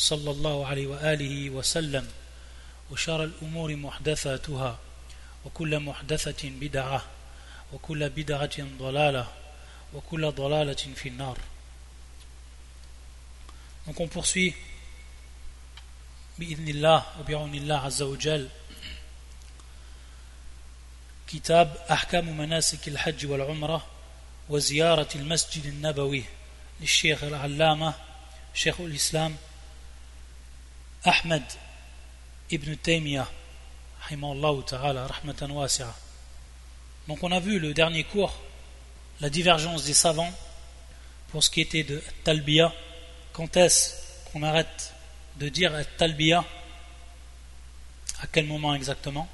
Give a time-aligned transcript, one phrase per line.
[0.00, 2.08] صلى الله عليه وآله وسلم
[2.90, 4.78] وشر الأمور محدثاتها
[5.44, 7.04] وكل محدثة بدعة
[7.72, 9.32] وكل بدعة ضلالة
[9.94, 11.38] وكل ضلالة في النار.
[13.86, 14.54] Donc on poursuit.
[16.38, 18.48] بإذن الله وبعون الله عز وجل
[21.28, 23.86] كتاب أحكام مناسك الحج والعمرة
[24.48, 26.24] وزيارة المسجد النبوي
[26.80, 27.94] للشيخ العلامة
[28.54, 29.36] شيخ الإسلام
[31.04, 31.42] Ahmed
[32.50, 33.28] ibn Taymiyyah,
[34.66, 35.08] ta'ala.
[37.08, 38.38] Donc on a vu le dernier cours,
[39.20, 40.32] la divergence des savants
[41.28, 42.72] pour ce qui était de Talbiya.
[43.32, 43.94] Quand est-ce
[44.30, 44.92] qu'on arrête
[45.36, 46.44] de dire Talbiya
[48.20, 49.28] À quel moment exactement?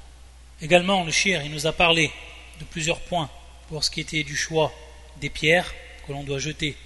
[0.61, 2.11] Également, le shir, il nous a parlé
[2.59, 3.29] de plusieurs points
[3.67, 4.73] pour ce qui était du choix
[5.17, 5.71] des pierres
[6.05, 6.77] que l'on doit jeter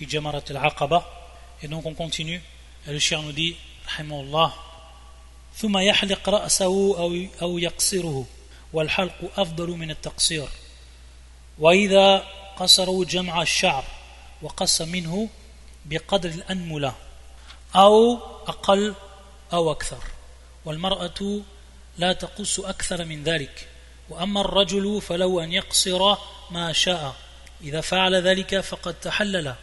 [0.00, 1.08] al-aqaba
[1.62, 2.42] et donc on continue
[2.86, 3.56] et le shir nous dit
[3.88, 4.64] rahimahullah
[5.56, 8.26] ثم يحلق رأسه أو, أو يقصره
[8.72, 10.48] والحلق أفضل من التقصير.
[11.58, 12.16] وإذا
[12.56, 13.84] قصروا جمع الشعر
[14.42, 15.28] وقص منه
[15.84, 16.94] بقدر الأنملة
[17.76, 18.14] أو
[18.46, 18.94] أقل
[19.52, 20.04] أو أكثر.
[20.64, 21.40] والمرأة
[21.98, 23.68] لا تقص أكثر من ذلك.
[24.08, 26.16] وأما الرجل فلو أن يقصر
[26.50, 27.16] ما شاء.
[27.60, 29.54] إذا فعل ذلك فقد تحلل.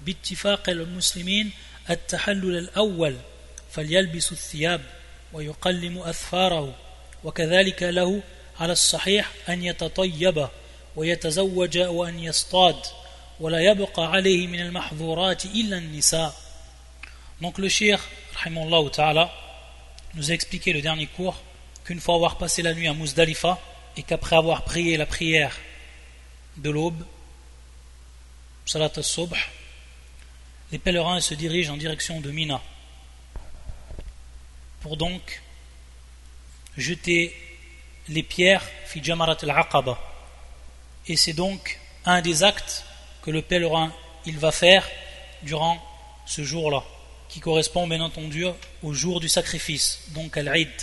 [0.00, 1.52] باتفاق المسلمين
[1.90, 3.16] التحلل الأول
[3.74, 4.80] فليلبس الثياب
[5.32, 6.74] ويقلم أثفاره
[7.24, 8.22] وكذلك له
[8.60, 10.48] على الصحيح أن يتطيب
[10.96, 12.76] ويتزوج وأن يصطاد
[13.40, 16.34] ولا يبقى عليه من المحظورات إلا النساء
[17.40, 17.98] Donc le shir,
[18.36, 19.32] rahimahullah ta'ala,
[20.14, 21.42] nous a expliqué le dernier cours
[21.84, 23.58] qu'une fois avoir passé la nuit à Muzdalifa
[23.96, 25.58] et qu'après avoir prié la prière
[26.56, 27.04] de l'aube,
[28.64, 29.34] Salat al-Subh,
[30.70, 32.62] les pèlerins se dirigent en direction de Mina
[34.84, 35.40] pour donc
[36.76, 37.34] jeter
[38.10, 39.98] les pierres fi jamarat al-aqaba.
[41.08, 42.84] Et c'est donc un des actes
[43.22, 43.90] que le pèlerin
[44.26, 44.86] il va faire
[45.42, 45.82] durant
[46.26, 46.84] ce jour-là
[47.30, 48.44] qui correspond bien entendu
[48.82, 50.76] au jour du sacrifice donc al-Eid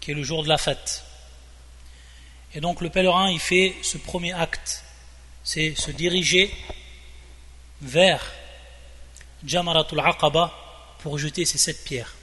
[0.00, 1.04] qui est le jour de la fête.
[2.54, 4.82] Et donc le pèlerin il fait ce premier acte
[5.44, 6.52] c'est se diriger
[7.82, 8.32] vers
[9.44, 10.52] Jamaratul Aqaba
[10.98, 12.16] pour jeter ces sept pierres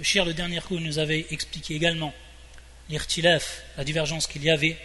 [0.00, 2.14] le shir, le dernier coup, nous avait expliqué également
[2.88, 4.78] l'irtilaf, la divergence qu'il y avait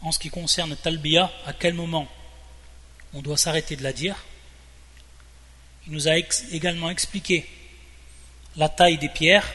[0.00, 2.08] en ce qui concerne talbiya, à quel moment
[3.12, 4.16] on doit s'arrêter de la dire.
[5.86, 6.16] Il nous a
[6.50, 7.46] également expliqué
[8.56, 9.52] la taille des pierres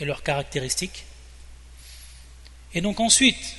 [0.00, 1.04] et leurs caractéristiques.
[2.72, 3.56] Et donc ensuite,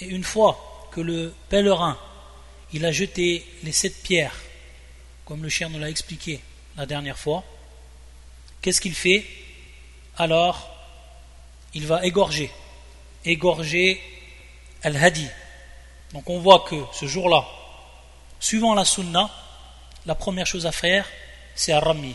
[0.00, 1.96] et une fois que le pèlerin
[2.72, 4.34] il a jeté les sept pierres,
[5.24, 6.40] comme le chien nous l'a expliqué,
[6.78, 7.44] la dernière fois,
[8.62, 9.26] qu'est-ce qu'il fait?
[10.16, 10.74] Alors,
[11.74, 12.50] il va égorger,
[13.24, 14.00] égorger
[14.82, 15.28] Al-Hadi.
[16.12, 17.44] Donc on voit que ce jour-là,
[18.40, 19.28] suivant la sunna,
[20.06, 21.06] la première chose à faire,
[21.54, 22.14] c'est Ar-Rami.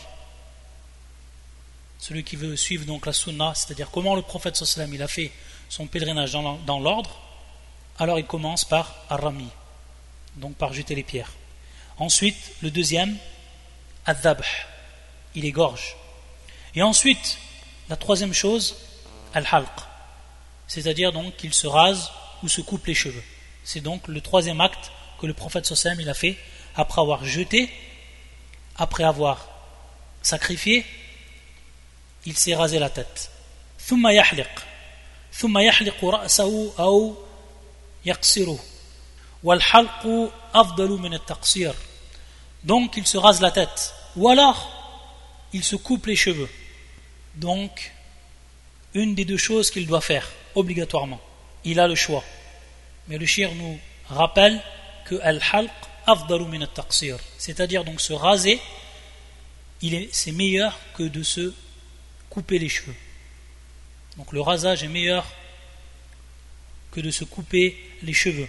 [1.98, 5.30] Celui qui veut suivre donc la sunna, c'est-à-dire comment le prophète sallam il a fait
[5.68, 7.20] son pèlerinage dans l'ordre,
[7.98, 9.48] alors il commence par Ar-Rami,
[10.36, 11.32] donc par jeter les pierres.
[11.98, 13.16] Ensuite, le deuxième,
[14.05, 14.45] Adhabh,
[15.35, 15.95] il égorge.
[16.75, 17.37] Et ensuite,
[17.89, 18.75] la troisième chose,
[19.33, 19.69] Al-Halq,
[20.67, 22.11] c'est-à-dire donc qu'il se rase
[22.43, 23.23] ou se coupe les cheveux.
[23.63, 26.37] C'est donc le troisième acte que le prophète sallam il a fait
[26.75, 27.69] après avoir jeté,
[28.77, 29.47] après avoir
[30.21, 30.85] sacrifié,
[32.25, 33.29] il s'est rasé la tête.
[33.89, 34.63] ثم يحلق
[35.33, 37.15] ثم يحلق رأسه أو
[38.05, 38.59] يقصره
[39.43, 41.73] والحلق أفضل من التقصير
[42.64, 43.94] donc il se rase la tête.
[44.16, 44.70] Ou alors,
[45.52, 46.48] il se coupe les cheveux.
[47.36, 47.92] Donc,
[48.94, 51.20] une des deux choses qu'il doit faire, obligatoirement.
[51.64, 52.24] Il a le choix.
[53.08, 53.78] Mais le shir nous
[54.08, 54.60] rappelle
[55.04, 55.70] que al-halq
[56.06, 57.18] afdalu min al-taqsir.
[57.38, 58.60] C'est-à-dire donc se raser,
[60.12, 61.52] c'est meilleur que de se
[62.30, 62.94] couper les cheveux.
[64.16, 65.26] Donc le rasage est meilleur
[66.92, 68.48] que de se couper les cheveux.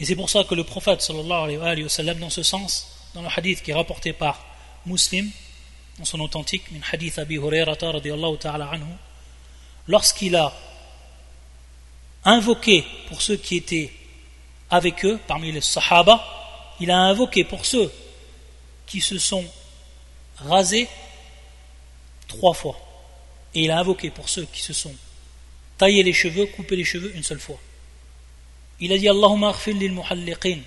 [0.00, 3.22] Et c'est pour ça que le prophète sallallahu alayhi wa sallam, dans ce sens, dans
[3.22, 4.44] le hadith qui est rapporté par
[4.86, 5.30] Muslim,
[5.98, 7.38] dans son authentique, min hadith Abi
[8.38, 8.84] ta'ala anhu,
[9.88, 10.52] lorsqu'il a
[12.24, 13.92] invoqué pour ceux qui étaient
[14.70, 16.24] avec eux, parmi les Sahaba,
[16.80, 17.92] il a invoqué pour ceux
[18.86, 19.44] qui se sont
[20.36, 20.88] rasés
[22.28, 22.78] trois fois.
[23.54, 24.94] Et il a invoqué pour ceux qui se sont
[25.78, 27.58] taillés les cheveux, coupés les cheveux une seule fois.
[28.80, 30.60] Il a dit Allahumma lil muhalliqin.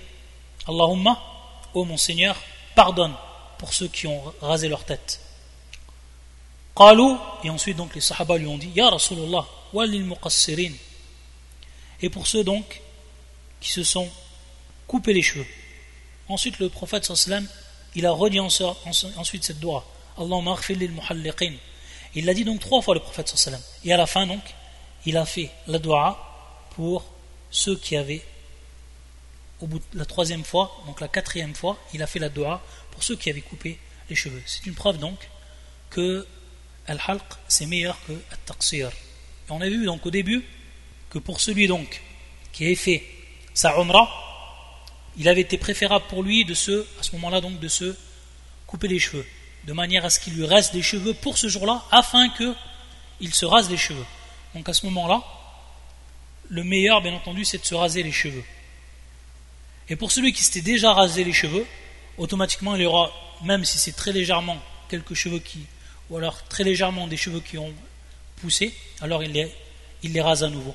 [0.68, 1.20] Allahumma,
[1.74, 2.36] ô mon Seigneur,
[2.74, 3.14] pardonne
[3.58, 5.20] pour ceux qui ont rasé leur tête.
[6.76, 10.72] Qalu, et ensuite donc les Sahaba lui ont dit Ya Rasulullah, walil muqassirin.
[12.00, 12.80] Et pour ceux donc
[13.60, 14.08] qui se sont
[14.86, 15.46] coupés les cheveux.
[16.28, 17.46] Ensuite le prophète sallam
[17.94, 19.84] il a redit ensuite cette doigt
[20.18, 21.54] Allahumma lil muhalliqin.
[22.14, 23.60] Il l'a dit donc trois fois le prophète sallam.
[23.84, 24.42] Et à la fin donc,
[25.06, 27.04] il a fait la doua pour
[27.52, 28.24] ceux qui avaient
[29.60, 32.60] au bout de la troisième fois, donc la quatrième fois, il a fait la doua
[32.90, 33.78] pour ceux qui avaient coupé
[34.10, 34.42] les cheveux.
[34.44, 35.28] C'est une preuve donc
[35.90, 36.26] que
[36.88, 38.90] al-halq c'est meilleur que al-taqsir.
[39.48, 40.44] On a vu donc au début
[41.10, 42.02] que pour celui donc
[42.52, 43.04] qui avait fait
[43.54, 44.08] sa umrah,
[45.16, 47.94] il avait été préférable pour lui de se, à ce moment-là donc, de se
[48.66, 49.26] couper les cheveux,
[49.64, 53.44] de manière à ce qu'il lui reste des cheveux pour ce jour-là, afin qu'il se
[53.44, 54.06] rase les cheveux.
[54.54, 55.22] Donc à ce moment-là,
[56.52, 58.44] le meilleur, bien entendu, c'est de se raser les cheveux.
[59.88, 61.66] Et pour celui qui s'était déjà rasé les cheveux,
[62.18, 63.10] automatiquement il y aura,
[63.42, 64.58] même si c'est très légèrement
[64.90, 65.60] quelques cheveux qui,
[66.10, 67.72] ou alors très légèrement des cheveux qui ont
[68.36, 69.50] poussé, alors il les,
[70.02, 70.74] il les rase à nouveau.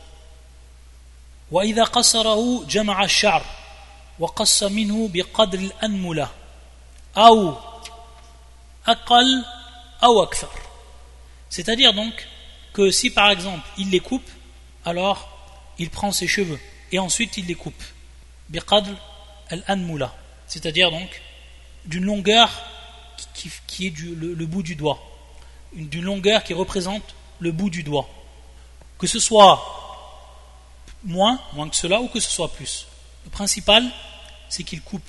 [11.51, 12.27] c'est-à-dire donc
[12.73, 14.29] que si par exemple il les coupe
[14.83, 15.36] alors
[15.79, 16.59] il prend ses cheveux
[16.91, 17.83] et ensuite il les coupe.
[18.49, 18.91] Biqadr
[19.49, 20.15] al-anmula.
[20.47, 21.21] C'est-à-dire donc
[21.85, 22.49] d'une longueur
[23.33, 24.99] qui, est le, bout du doigt.
[25.73, 28.09] D'une longueur qui représente le bout du doigt.
[28.97, 29.63] Que ce soit
[31.03, 32.87] moins, moins que cela ou que ce soit plus.
[33.25, 33.83] Le principal
[34.49, 35.07] c'est qu'il coupe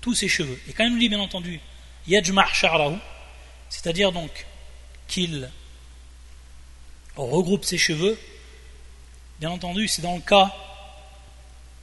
[0.00, 0.60] tous ses cheveux.
[0.68, 1.60] Et quand il nous dit bien entendu
[2.06, 2.96] yajma' sha'rahu,
[3.68, 4.46] c'est-à-dire donc
[5.08, 5.50] qu'il
[7.16, 8.18] regroupe ses cheveux,
[9.40, 10.54] bien entendu, c'est dans le cas,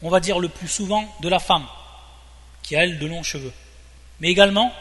[0.02, 1.66] on va dire le plus souvent, de la femme,
[2.62, 3.54] qui a elle de longs cheveux.
[4.20, 4.74] Mais également,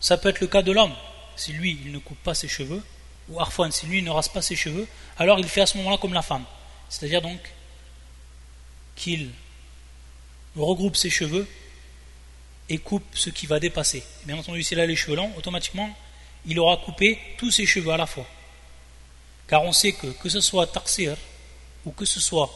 [0.00, 0.94] ça peut être le cas de l'homme.
[1.36, 2.82] Si lui, il ne coupe pas ses cheveux,
[3.28, 4.86] ou Arfouane, si lui ne rase pas ses cheveux,
[5.18, 6.44] alors il fait à ce moment-là comme la femme.
[6.88, 7.40] C'est-à-dire donc
[8.94, 9.30] qu'il
[10.56, 11.46] regroupe ses cheveux
[12.68, 14.04] et coupe ce qui va dépasser.
[14.24, 15.94] Bien entendu, s'il a les cheveux longs, automatiquement,
[16.46, 18.26] il aura coupé tous ses cheveux à la fois.
[19.48, 21.16] Car on sait que, que ce soit tarsir
[21.86, 22.50] ou que ce soit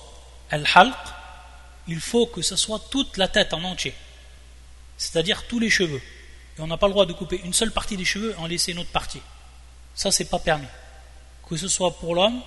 [0.50, 0.94] al-halq,
[1.88, 3.94] il faut que ce soit toute la tête en entier.
[4.98, 6.02] C'est-à-dire tous les cheveux.
[6.58, 8.46] Et on n'a pas le droit de couper une seule partie des cheveux et en
[8.46, 9.22] laisser une autre partie.
[9.94, 10.66] Ça, c'est pas permis.
[11.48, 12.40] Que ce soit pour l'homme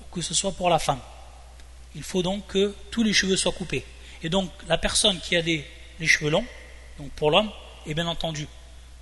[0.00, 1.00] ou que ce soit pour la femme.
[1.94, 3.84] Il faut donc que tous les cheveux soient coupés.
[4.22, 5.64] Et donc, la personne qui a des,
[5.98, 6.44] les cheveux longs,
[6.98, 7.50] donc pour l'homme,
[7.86, 8.46] et bien entendu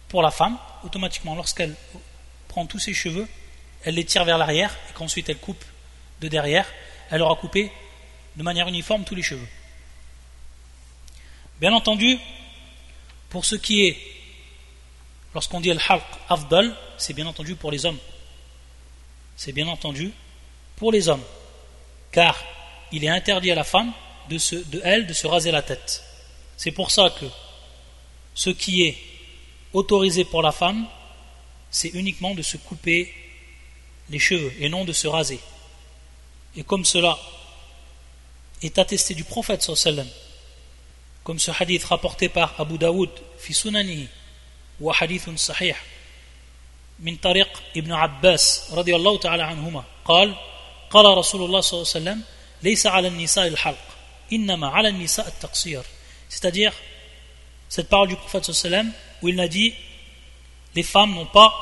[0.08, 1.74] pour la femme, automatiquement lorsqu'elle
[2.48, 3.26] prend tous ses cheveux,
[3.84, 5.64] elle les tire vers l'arrière et qu'ensuite elle coupe
[6.20, 6.66] de derrière,
[7.10, 7.70] elle aura coupé
[8.36, 9.48] de manière uniforme tous les cheveux.
[11.60, 12.18] Bien entendu,
[13.30, 13.96] pour ce qui est,
[15.34, 17.98] lorsqu'on dit al-halq afdal, c'est bien entendu pour les hommes.
[19.36, 20.12] C'est bien entendu
[20.76, 21.22] pour les hommes.
[22.10, 22.42] Car
[22.92, 23.92] il est interdit à la femme
[24.28, 24.36] de,
[24.70, 26.02] de elle de se raser la tête.
[26.56, 27.26] C'est pour ça que
[28.34, 28.96] ce qui est
[29.72, 30.86] autorisé pour la femme,
[31.70, 33.12] c'est uniquement de se couper
[34.10, 35.40] les cheveux et non de se raser.
[36.55, 37.17] Et comme cela
[38.61, 40.07] est attesté du prophète sallam,
[41.23, 44.07] comme ce hadith rapporté par Abu Daoud fi sunanihi
[44.79, 45.75] wa hadith sahih
[46.99, 50.35] من طريق ابن عباس رضي الله تعالى عنهما قال
[50.89, 52.23] قال رسول الله صلى الله عليه وسلم
[52.63, 53.85] ليس على النساء الحلق
[54.33, 55.83] إنما على النساء التقصير
[56.29, 56.73] c'est-à-dire
[57.69, 58.91] cette parole du prophète sallam
[59.21, 59.73] où il a dit
[60.75, 61.53] les femmes n'ont pas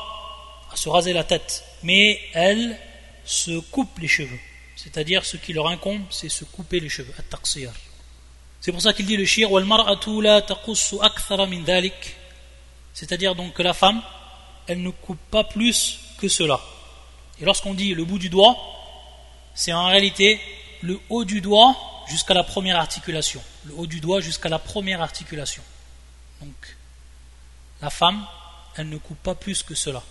[0.72, 2.78] à se raser la tête mais elles
[3.24, 4.40] se coupent les cheveux
[4.83, 7.13] c'est-à-dire ce qui leur incombe c'est se couper les cheveux
[8.61, 9.49] c'est pour ça qu'il dit le shir
[12.93, 14.01] c'est-à-dire donc que la femme
[14.67, 16.59] elle ne coupe pas plus que cela.
[17.41, 18.55] Et lorsqu'on dit le bout du doigt
[19.55, 20.39] c'est en réalité
[20.81, 21.75] le haut du doigt
[22.07, 23.41] jusqu'à la première articulation.
[23.65, 25.63] Le haut du doigt jusqu'à la première articulation.
[26.41, 26.77] Donc,
[27.81, 28.25] la femme,
[28.75, 30.03] elle ne coupe pas plus que cela.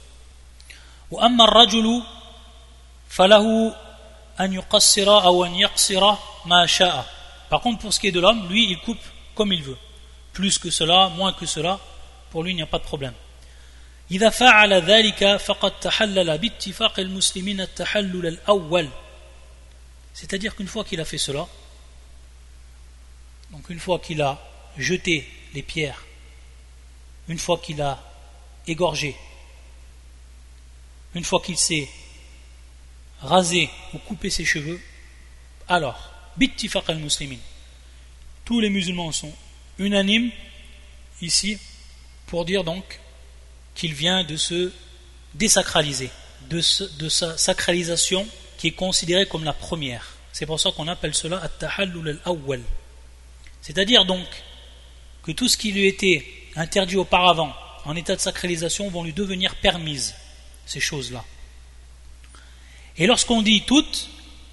[7.49, 9.79] Par contre, pour ce qui est de l'homme, lui, il coupe comme il veut.
[10.33, 11.79] Plus que cela, moins que cela,
[12.31, 13.15] pour lui, il n'y a pas de problème.
[20.15, 21.47] C'est-à-dire qu'une fois qu'il a fait cela,
[23.51, 24.39] donc une fois qu'il a
[24.77, 26.03] jeté les pierres,
[27.29, 28.03] une fois qu'il a
[28.67, 29.17] égorgé,
[31.15, 31.89] une fois qu'il s'est
[33.23, 34.81] rasé ou coupé ses cheveux
[35.69, 37.39] alors bittifaq al-muslimin
[38.45, 39.33] tous les musulmans sont
[39.79, 40.31] unanimes
[41.21, 41.59] ici
[42.27, 43.01] pour dire donc
[43.75, 44.73] qu'il vient de se
[45.35, 46.11] désacraliser,
[46.51, 48.27] de, sa sacralisation
[48.59, 50.17] qui est considérée comme la première.
[50.33, 52.63] C'est pour ça qu'on appelle cela at-tahallul al-awwal.
[53.61, 54.27] C'est-à-dire donc
[55.23, 56.27] que tout ce qui lui était
[56.57, 60.15] interdit auparavant en état de sacralisation vont lui devenir permises,
[60.67, 61.25] ces choses-là.
[62.99, 64.09] Et lorsqu'on dit toutes,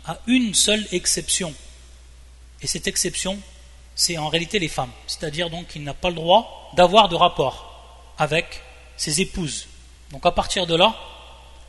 [0.05, 1.53] à une seule exception.
[2.61, 3.39] Et cette exception,
[3.95, 4.91] c'est en réalité les femmes.
[5.07, 8.63] C'est-à-dire donc qu'il n'a pas le droit d'avoir de rapport avec
[8.97, 9.67] ses épouses.
[10.11, 10.95] Donc à partir de là,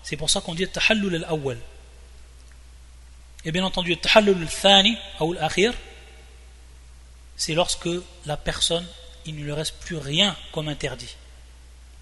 [0.03, 1.59] c'est pour ça qu'on dit tahallul al-awwal.
[3.45, 5.75] Et bien entendu, tahallul al-thani ou al-akhir,
[7.37, 7.89] c'est lorsque
[8.27, 8.87] la personne,
[9.27, 11.17] il ne lui reste plus rien comme interdit.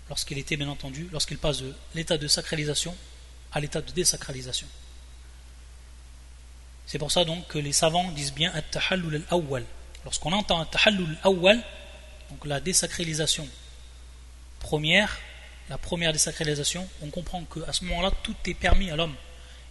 [0.08, 2.96] Lorsqu'il était, bien entendu, lorsqu'il passe de l'état de sacralisation
[3.58, 4.68] à l'état de désacralisation.
[6.86, 9.64] C'est pour ça donc que les savants disent bien at-tahallul al-awwal.
[10.04, 11.60] Lorsqu'on entend at-tahallul al-awwal,
[12.30, 13.48] donc la désacralisation
[14.60, 15.18] première,
[15.68, 19.14] la première désacralisation, on comprend qu'à ce moment-là, tout est permis à l'homme.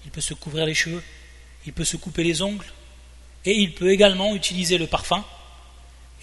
[0.04, 1.04] Il peut se couvrir les cheveux,
[1.66, 2.66] il peut se couper les ongles,
[3.46, 5.24] et il peut également utiliser le parfum,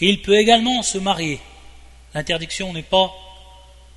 [0.00, 1.40] et il peut également se marier.
[2.12, 3.11] L'interdiction n'est pas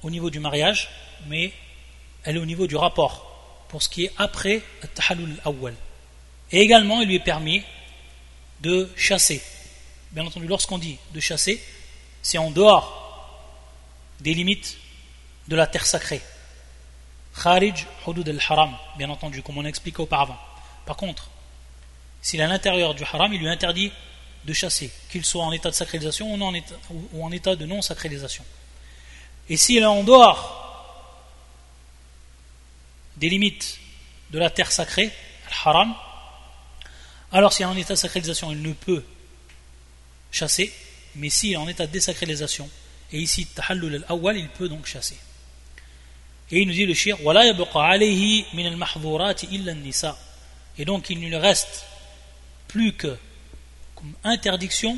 [0.04, 0.90] au niveau du mariage,
[1.28, 1.52] mais
[2.24, 3.27] elle est au niveau du rapport,
[3.70, 5.76] pour ce qui est après At-Tahallul Awwal.
[6.52, 7.64] Et également, il lui est permis
[8.62, 9.42] de chasser.
[10.12, 11.62] Bien entendu, lorsqu'on dit de chasser,
[12.22, 13.04] c'est en dehors
[14.20, 14.78] des limites
[15.48, 16.22] de la terre sacrée.
[17.42, 20.38] Kharij hudud al-haram, bien entendu, comme on a expliqué auparavant.
[20.86, 21.30] Par contre,
[22.22, 23.92] s'il est à l'intérieur du haram, il lui interdit
[24.46, 28.44] de chasser, qu'il soit en état de sacralisation ou en état de non-sacralisation.
[29.50, 30.67] Et s'il est en dehors
[33.18, 33.80] des limites
[34.32, 35.12] de la terre sacrée,
[35.48, 35.94] al-haram,
[37.32, 39.04] alors s'il est en état de sacralisation, il ne peut
[40.32, 40.74] chasser,
[41.16, 42.70] mais s'il est en état de désacralisation,
[43.12, 45.18] et ici, tahallul al-awwal, il peut donc chasser.
[46.52, 47.18] Et il nous dit le shir,
[50.78, 51.86] Et donc il ne lui reste
[52.68, 53.18] plus que
[53.96, 54.98] comme interdiction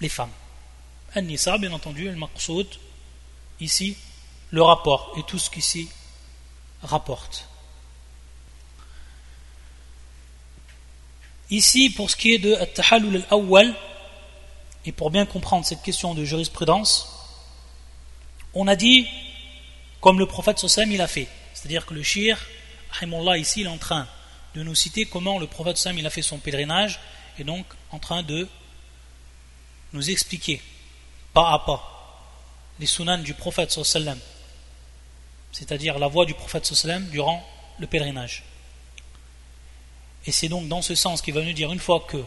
[0.00, 0.30] les femmes.
[1.14, 2.66] An-nisa, bien entendu, le maqsoud,
[3.60, 3.96] ici,
[4.50, 5.88] le rapport et tout ce qui s'y
[6.82, 7.48] rapporte.
[11.50, 13.74] Ici, pour ce qui est de tahallul al-awwal,
[14.84, 17.08] et pour bien comprendre cette question de jurisprudence,
[18.54, 19.06] on a dit,
[20.00, 22.38] comme le prophète il a fait, c'est-à-dire que le shir,
[23.36, 24.08] ici, il est en train
[24.54, 27.00] de nous citer comment le prophète Sossam il a fait son pèlerinage,
[27.38, 28.48] et donc en train de
[29.92, 30.60] nous expliquer,
[31.32, 32.32] pas à pas,
[32.80, 34.18] les sunan du prophète Sossam,
[35.52, 36.70] c'est-à-dire la voix du prophète
[37.10, 37.46] durant
[37.78, 38.44] le pèlerinage.
[40.26, 42.22] Et c'est donc dans ce sens qu'il va nous dire, une fois que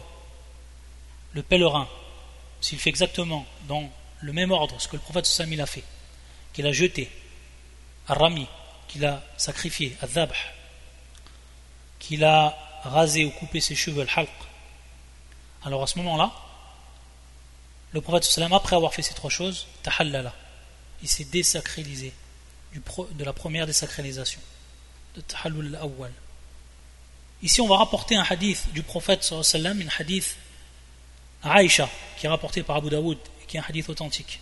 [1.32, 1.88] le pèlerin
[2.60, 3.88] s'il fait exactement dans
[4.20, 5.84] le même ordre ce que le prophète Sami a fait,
[6.52, 7.10] qu'il a jeté,
[8.08, 8.46] à Rami,
[8.88, 10.06] qu'il a sacrifié, à
[11.98, 14.30] qu'il a rasé ou coupé ses cheveux, al-halq,
[15.64, 16.32] alors à ce moment-là,
[17.92, 20.34] le prophète sallam, après avoir fait ces trois choses, tahallala,
[21.02, 22.12] il s'est désacralisé
[22.75, 24.39] de la première désacralisation,
[25.15, 26.11] de tahallul awwal.
[27.43, 30.37] Ici, on va rapporter un hadith du prophète sallam, un hadith
[31.43, 34.39] Aïcha, qui est rapporté par Abu Daoud, qui est un hadith authentique.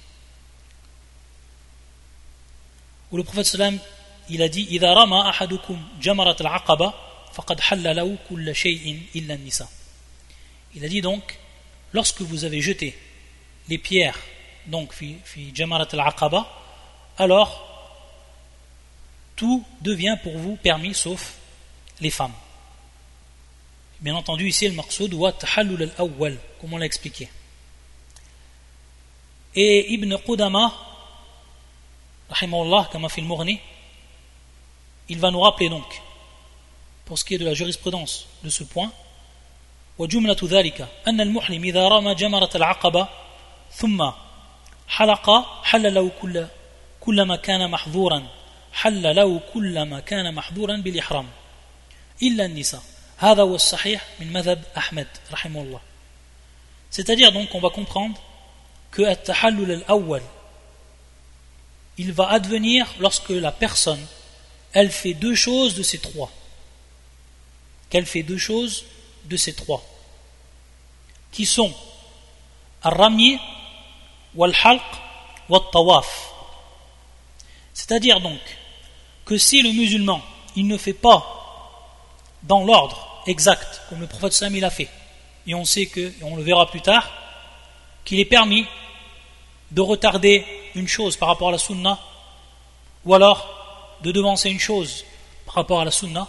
[3.11, 3.79] Où le prophète sallam,
[4.29, 6.93] il a dit إذا رمى أحدكم جمرة العقبة
[7.33, 9.69] فقد حل له كل شيء إلا النساء.
[10.75, 11.39] Il a dit donc,
[11.93, 12.95] lorsque vous avez jeté
[13.69, 14.19] les pierres,
[14.67, 16.47] donc fi, fi jamarat al-aqaba,
[17.17, 17.72] alors
[19.35, 21.35] tout devient pour vous permis sauf
[22.01, 22.33] les femmes.
[24.01, 27.29] Bien entendu, ici, le maqsoud wa tahallul al-awwal, comme on l'a expliqué.
[29.55, 30.73] Et Ibn Qudama,
[32.29, 33.59] rahimahullah, comme a fait le Mourni,
[35.09, 36.01] il va nous rappeler donc,
[37.05, 38.91] pour ce qui est de la jurisprudence de ce point,
[39.99, 43.07] وجملة ذلك أن المحرم إذا رمى جمرة العقبة
[43.71, 44.11] ثم
[44.87, 45.29] حلق
[45.63, 46.47] حل له كل
[46.99, 48.23] كل ما كان محظورا
[48.73, 51.27] حل له كل ما كان محظورا بالإحرام
[52.23, 52.83] إلا النساء
[56.89, 58.17] c'est-à-dire donc qu'on va comprendre
[58.91, 60.21] que at-tahallul al-awwal
[61.99, 64.03] il va advenir lorsque la personne,
[64.71, 66.31] elle fait deux choses de ces trois.
[67.89, 68.85] Qu'elle fait deux choses
[69.25, 69.83] de ces trois.
[71.33, 71.73] Qui sont
[72.83, 73.37] Ar-Rami,
[74.33, 74.81] Wal-Halq,
[75.49, 76.31] Wal-Tawaf.
[77.73, 78.39] C'est-à-dire donc
[79.24, 80.22] que si le musulman,
[80.56, 81.24] il ne fait pas
[82.42, 84.88] dans l'ordre exact, comme le prophète Sam il a fait,
[85.46, 87.10] et on sait que, et on le verra plus tard,
[88.04, 88.66] qu'il est permis
[89.70, 91.98] de retarder une chose par rapport à la sunna,
[93.04, 95.04] ou alors de devancer une chose
[95.46, 96.28] par rapport à la sunna,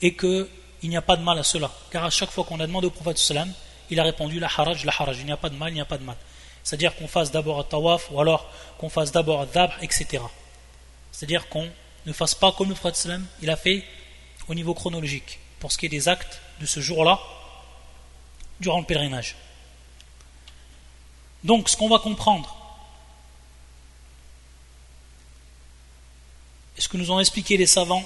[0.00, 0.48] et qu'il
[0.82, 1.70] n'y a pas de mal à cela.
[1.90, 3.52] Car à chaque fois qu'on a demandé au prophète sallam,
[3.90, 5.80] il a répondu la haraj, la haraj, il n'y a pas de mal, il n'y
[5.80, 6.16] a pas de mal.
[6.62, 10.22] C'est-à-dire qu'on fasse d'abord un tawaf, ou alors qu'on fasse d'abord un dab, etc.
[11.12, 11.68] C'est-à-dire qu'on
[12.06, 13.84] ne fasse pas comme le sallam, il a fait
[14.48, 17.20] au niveau chronologique, pour ce qui est des actes de ce jour-là,
[18.60, 19.36] durant le pèlerinage.
[21.42, 22.56] Donc, ce qu'on va comprendre,
[26.76, 28.04] et ce que nous ont expliqué les savants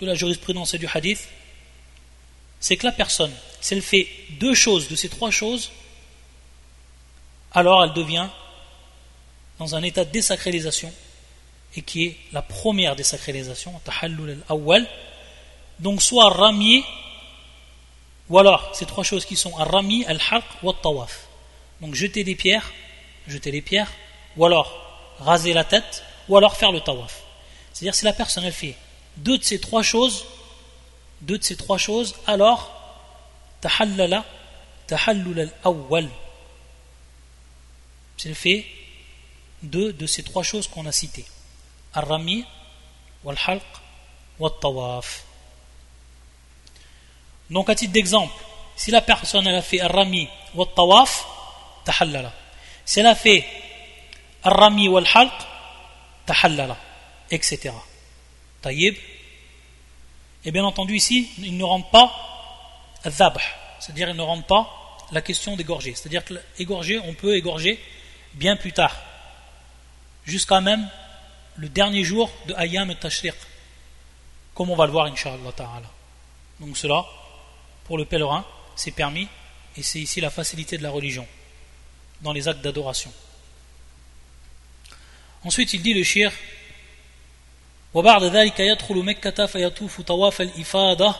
[0.00, 1.28] de la jurisprudence et du hadith,
[2.60, 4.08] c'est que la personne, si elle fait
[4.40, 5.70] deux choses de ces trois choses,
[7.52, 8.28] alors elle devient
[9.58, 10.92] dans un état de désacralisation,
[11.76, 14.86] et qui est la première désacralisation, tahallul al-awwal,
[15.80, 16.84] donc soit ramier,
[18.28, 21.26] ou alors ces trois choses qui sont rami, al-haq ou al-tawaf.
[21.80, 22.72] Donc jeter des pierres,
[23.26, 23.92] jeter les pierres,
[24.36, 24.80] ou alors
[25.18, 27.22] raser la tête, ou alors faire le tawaf.
[27.72, 28.76] C'est-à-dire si la personne elle fait
[29.16, 30.24] deux de ces trois choses,
[31.22, 32.70] deux de ces trois choses, alors
[33.60, 34.24] tahallala,
[34.86, 36.08] tahallul al-awwal.
[38.16, 38.64] C'est le fait
[39.62, 41.24] deux de ces trois choses qu'on a citées.
[41.94, 42.44] Ar-rami,
[43.24, 43.62] wal-halq,
[44.38, 45.24] wal-tawaf.
[47.50, 48.34] Donc à titre d'exemple,
[48.76, 51.26] si la personne a fait ar-rami ou tawaf,
[51.84, 52.32] tahallala.
[52.84, 53.46] Si elle a fait
[54.42, 55.32] ar-rami ou halq,
[57.30, 57.72] etc.
[58.60, 58.96] Taïb.
[60.44, 62.12] Et bien entendu ici, il ne rentre pas
[63.04, 63.38] al-dhabh,
[63.80, 64.70] c'est-à-dire il ne rentre pas
[65.12, 65.94] la question d'égorger.
[65.94, 67.78] C'est-à-dire que égorger, on peut égorger
[68.34, 68.96] bien plus tard,
[70.24, 70.88] jusqu'à même
[71.55, 73.35] le dernier jour de Ayyam et Tashriq,
[74.53, 75.89] comme on va le voir, inshallah ta'ala.
[76.59, 77.05] Donc cela,
[77.85, 79.27] pour le pèlerin, c'est permis,
[79.77, 81.27] et c'est ici la facilité de la religion,
[82.21, 83.11] dans les actes d'adoration.
[85.43, 86.31] Ensuite, il dit le shir
[87.93, 91.15] وبعد ذلك يدخل مكة فيطوف طواف الإفاضة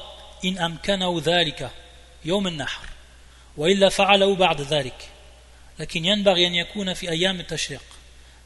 [0.45, 1.71] إن أمكنه ذلك
[2.25, 2.85] يوم النحر
[3.57, 5.09] وإلا فعله بعد ذلك
[5.79, 7.81] لكن ينبغي أن يكون في أيام التشريق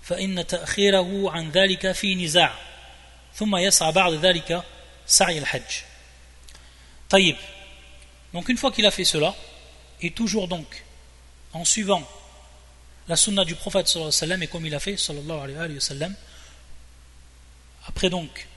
[0.08, 2.54] فإن تأخيره عن ذلك في نزاع
[3.36, 4.64] ثم يسعى بعد ذلك
[5.08, 5.72] سعي الحج
[7.10, 7.36] طيب
[8.34, 9.36] Donc une fois qu'il a fait cela,
[10.02, 10.84] et toujours donc
[11.54, 12.04] en suivant
[13.08, 15.76] la sunna du prophète sallallahu alayhi wa sallam, et comme il a fait sallallahu alayhi
[15.76, 16.16] wa sallam,
[17.86, 18.48] après donc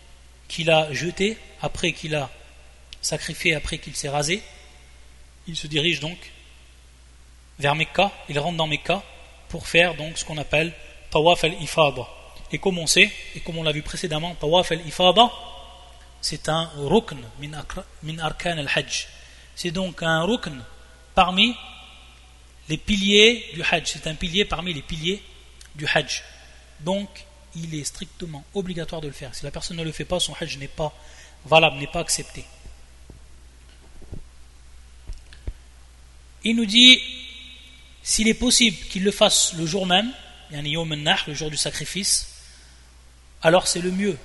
[0.48, 2.30] qu'il a jeté, après qu'il a
[3.02, 4.42] sacrifié, après qu'il s'est rasé,
[5.46, 6.18] il se dirige donc
[7.58, 9.02] vers Mecca, il rentre dans Mecca
[9.48, 10.72] pour faire donc ce qu'on appelle
[11.11, 12.07] Tawaf al-Ifada.
[12.51, 15.29] Et comme on sait, et comme on l'a vu précédemment, Tawaf al-Ifada,
[16.21, 19.07] c'est un rukn min arkan al-Hajj
[19.55, 20.63] c'est donc un rukn
[21.13, 21.55] parmi
[22.69, 23.83] les piliers du Hajj.
[23.85, 25.21] C'est un pilier parmi les piliers
[25.75, 26.23] du Hajj.
[26.79, 27.07] Donc,
[27.55, 29.35] il est strictement obligatoire de le faire.
[29.35, 30.93] Si la personne ne le fait pas, son Hajj n'est pas
[31.45, 32.45] valable, n'est pas accepté.
[36.43, 36.99] Il nous dit
[38.01, 40.11] s'il est possible qu'il le fasse le jour même,
[40.51, 42.27] le jour du sacrifice,
[43.41, 44.17] alors c'est le mieux.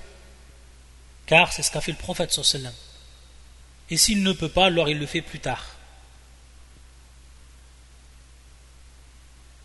[1.25, 2.73] Car c'est ce qu'a fait le prophète sallallahu
[3.89, 5.65] et s'il ne peut pas, alors il le fait plus tard.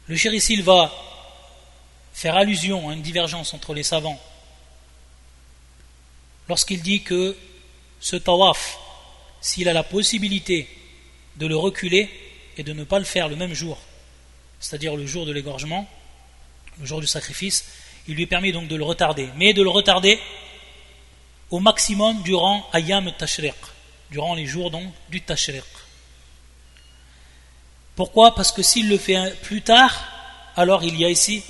[0.07, 0.17] Le
[0.51, 0.93] il va
[2.13, 4.21] faire allusion à une divergence entre les savants
[6.49, 7.37] lorsqu'il dit que
[8.01, 8.79] ce tawaf,
[9.41, 10.69] s'il a la possibilité
[11.37, 12.11] de le reculer
[12.59, 13.79] et de ne pas le faire le même jour,
[14.61, 15.89] c'est-à-dire le jour de l'égorgement,
[16.81, 17.65] le jour du sacrifice,
[18.09, 20.21] il lui permet donc de le retarder, mais de le retarder
[21.51, 23.55] au maximum durant Ayam Tashriq,
[24.11, 25.65] durant les jours donc du tashriq.
[27.95, 28.35] Pourquoi?
[28.35, 30.03] Parce que s'il le fait plus tard,
[30.57, 31.43] alors il y a ici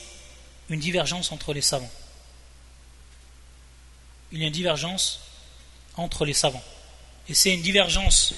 [0.68, 1.90] une divergence entre les savants.
[4.32, 5.20] Il y a une divergence
[5.96, 6.64] entre les savants.
[7.28, 8.35] Et c'est une divergence,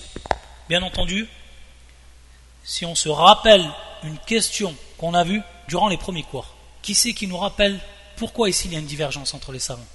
[0.69, 1.29] bien entendu,
[2.63, 3.65] si on se rappelle
[4.03, 6.54] une question qu'on a vue durant les premiers cours.
[6.85, 7.81] Qui c'est qui nous rappelle
[8.17, 9.87] pourquoi ici il y a une divergence entre les savants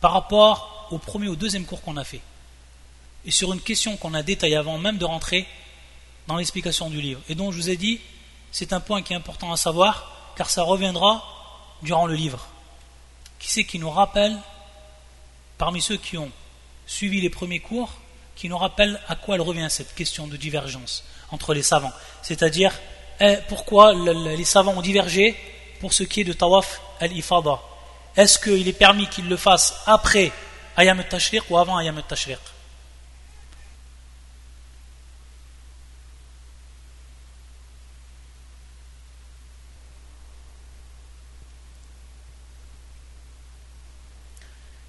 [0.00, 2.20] Par rapport au premier ou deuxième cours qu'on a fait
[3.24, 5.46] et sur une question qu'on a détaillée avant même de rentrer
[6.26, 7.20] dans l'explication du livre.
[7.28, 8.00] Et dont je vous ai dit,
[8.50, 11.24] c'est un point qui est important à savoir, car ça reviendra
[11.82, 12.48] durant le livre.
[13.38, 14.36] c'est qui nous rappelle,
[15.56, 16.32] parmi ceux qui ont
[16.84, 17.92] suivi les premiers cours,
[18.34, 21.92] qui nous rappelle à quoi elle revient cette question de divergence entre les savants?
[22.22, 22.76] C'est-à-dire,
[23.20, 25.36] eh, pourquoi les savants ont divergé
[25.82, 27.60] pour ce qui est de tawaf al-ifada.
[28.16, 30.30] Est-ce qu'il est permis qu'ils le fassent après
[30.76, 32.38] ayam al-tashriq ou avant ayam al-tashriq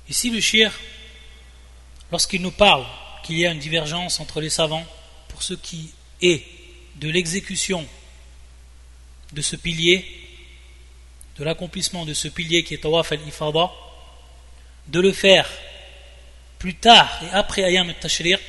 [0.07, 0.71] Ici, le shir,
[2.11, 2.85] lorsqu'il nous parle
[3.23, 4.85] qu'il y a une divergence entre les savants
[5.29, 6.45] pour ce qui est
[6.97, 7.83] de l'exécution
[9.31, 10.22] de ce pilier,
[11.37, 13.71] de l'accomplissement de ce pilier qui est Tawaf al-Ifada,
[14.87, 15.49] de le faire
[16.59, 18.41] plus tard et après Ayam al-Tashriq,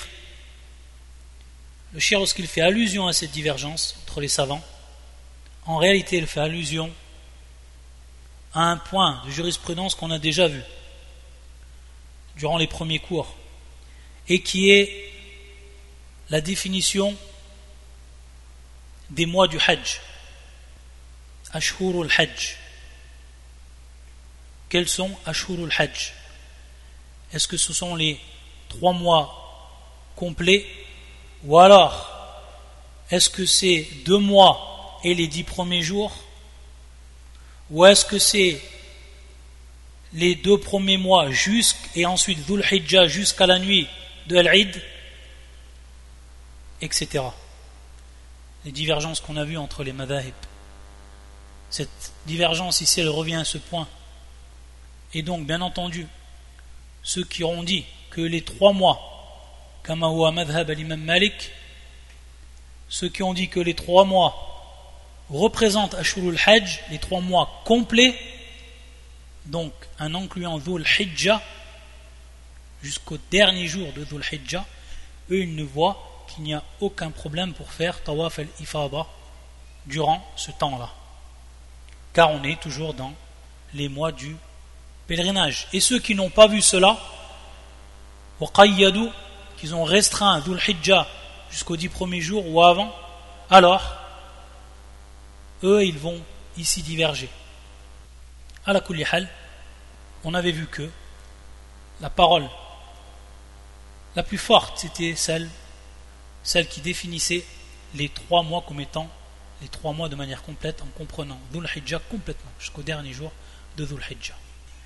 [1.92, 4.64] le shir, lorsqu'il fait allusion à cette divergence entre les savants,
[5.64, 6.92] en réalité, il fait allusion
[8.52, 10.60] à un point de jurisprudence qu'on a déjà vu
[12.36, 13.34] durant les premiers cours
[14.28, 15.12] et qui est
[16.30, 17.16] la définition
[19.10, 20.00] des mois du Hajj.
[21.52, 22.56] Ashhurul Hajj.
[24.74, 26.14] Quels sont Ashhurul Hajj?
[27.32, 28.18] Est-ce que ce sont les
[28.68, 29.78] trois mois
[30.16, 30.66] complets?
[31.44, 32.10] Ou alors
[33.08, 36.12] est-ce que c'est deux mois et les dix premiers jours?
[37.70, 38.60] Ou est-ce que c'est
[40.12, 41.28] les deux premiers mois
[41.94, 43.86] et ensuite Dhul Hijjah jusqu'à la nuit
[44.26, 44.82] de Al-Eid,
[46.80, 47.22] etc.
[48.64, 50.34] Les divergences qu'on a vues entre les madhahib.
[51.70, 53.86] Cette divergence ici, elle revient à ce point.
[55.14, 56.06] Et donc, bien entendu,
[57.02, 59.00] ceux qui auront dit que les trois mois,
[59.84, 60.00] comme
[60.98, 61.52] Malik,
[62.88, 64.54] ceux qui ont dit que les trois mois
[65.30, 68.18] représentent Ashurul Hajj, les trois mois complets,
[69.46, 71.42] donc en incluant Dhul Hijjah,
[72.82, 74.64] jusqu'au dernier jour de Dhul Hijjah,
[75.30, 79.06] eux ils ne voient qu'il n'y a aucun problème pour faire Tawaf al-Ifada
[79.86, 80.90] durant ce temps-là.
[82.12, 83.12] Car on est toujours dans
[83.74, 84.36] les mois du
[85.06, 85.68] pèlerinage.
[85.72, 86.98] Et ceux qui n'ont pas vu cela,
[89.56, 91.06] qu'ils ont restreint Dhul Hijjah
[91.50, 92.94] jusqu'au dix premiers jours ou avant,
[93.50, 93.96] alors,
[95.62, 96.20] eux, ils vont
[96.56, 97.28] ici diverger.
[98.66, 99.28] À la Kulihal,
[100.24, 100.88] on avait vu que
[102.00, 102.48] la parole
[104.16, 105.48] la plus forte, c'était celle,
[106.42, 107.44] celle qui définissait
[107.94, 109.08] les trois mois comme étant
[109.60, 113.32] les trois mois de manière complète en comprenant Dhul Hijjah complètement jusqu'au dernier jour
[113.76, 114.34] de Dhul Hijjah.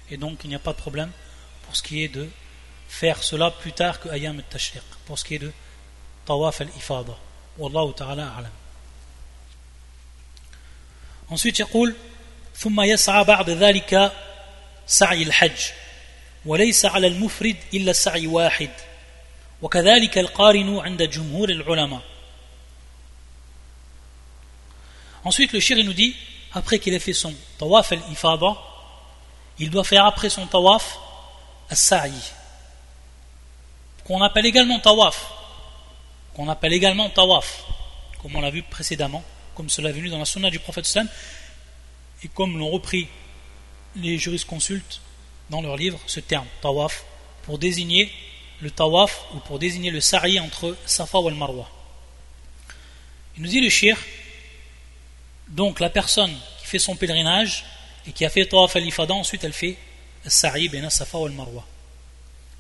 [0.09, 1.11] Et donc il n'y a pas de problème
[1.65, 2.29] pour ce qui est de
[2.87, 5.51] faire cela plus tard que Ayam al-Tashriq, pour ce qui est de
[6.25, 7.17] Tawaf al-Ifada.
[7.57, 8.51] Wallahu ta'ala a'lam.
[11.29, 11.95] Ensuite, يقول
[12.55, 14.11] ثم يسعى بعد ذلك
[14.87, 15.71] سعي الحج
[16.45, 18.69] وليس على المفرد إلا السعي واحد
[19.61, 22.01] وكذلك القارن عند جمهور العلماء
[25.25, 26.15] Ensuite, le shir nous dit,
[26.53, 28.57] après qu'il ait fait son tawaf al-ifada,
[29.58, 30.98] il doit faire après son tawaf
[31.70, 32.12] al-sa'i,
[34.04, 35.32] qu'on appelle également tawaf,
[36.34, 37.64] qu'on appelle également tawaf,
[38.22, 39.22] comme on l'a vu précédemment,
[39.54, 41.08] comme cela est venu dans la sunna du prophète sallam,
[42.22, 43.08] et comme l'ont repris
[43.96, 45.00] les jurisconsultes
[45.50, 47.04] dans leur livre, ce terme, tawaf,
[47.42, 48.12] pour désigner
[48.60, 51.68] le tawaf ou pour désigner le sa'i entre Safa ou al-Marwa.
[53.36, 53.96] Il nous dit le shir,
[55.48, 57.64] donc la personne qui fait son pèlerinage
[58.06, 59.76] et qui a fait tawaf al-ifada, ensuite elle fait
[60.26, 61.64] sa'i ben Safa ou al-Marwa.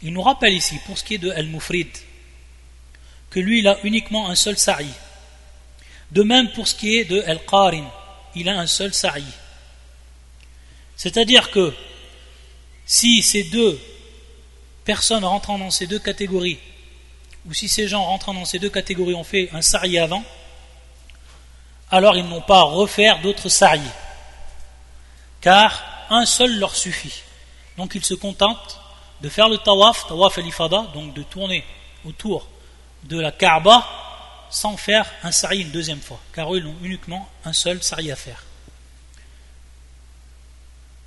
[0.02, 1.88] Il nous rappelle ici, pour ce qui est de al-Mufrid,
[3.30, 4.88] que lui il a uniquement un seul sa'i.
[6.10, 7.90] De même pour ce qui est de al-Qarin,
[8.34, 9.24] il a un seul sa'i.
[10.96, 11.74] C'est-à-dire que
[12.86, 13.78] si ces deux
[14.84, 16.58] personnes rentrant dans ces deux catégories,
[17.46, 20.24] ou si ces gens rentrant dans ces deux catégories ont fait un sari avant,
[21.90, 23.80] alors ils n'ont pas à refaire d'autres sari.
[25.40, 27.22] Car un seul leur suffit.
[27.76, 28.80] Donc ils se contentent
[29.20, 31.64] de faire le tawaf, tawaf al-ifada, donc de tourner
[32.04, 32.48] autour
[33.04, 33.86] de la Kaaba
[34.50, 38.10] sans faire un sari une deuxième fois, car eux ils ont uniquement un seul sari
[38.10, 38.42] à faire.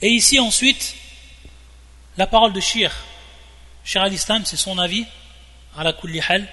[0.02, 0.96] Et ici ensuite,
[2.18, 2.92] la parole de Shir,
[3.84, 5.06] Cher al-Islam, c'est son avis,
[5.76, 5.94] à la
[6.30, 6.48] hal,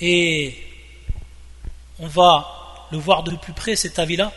[0.00, 0.64] et
[1.98, 4.32] on va le voir de plus près cet avis-là,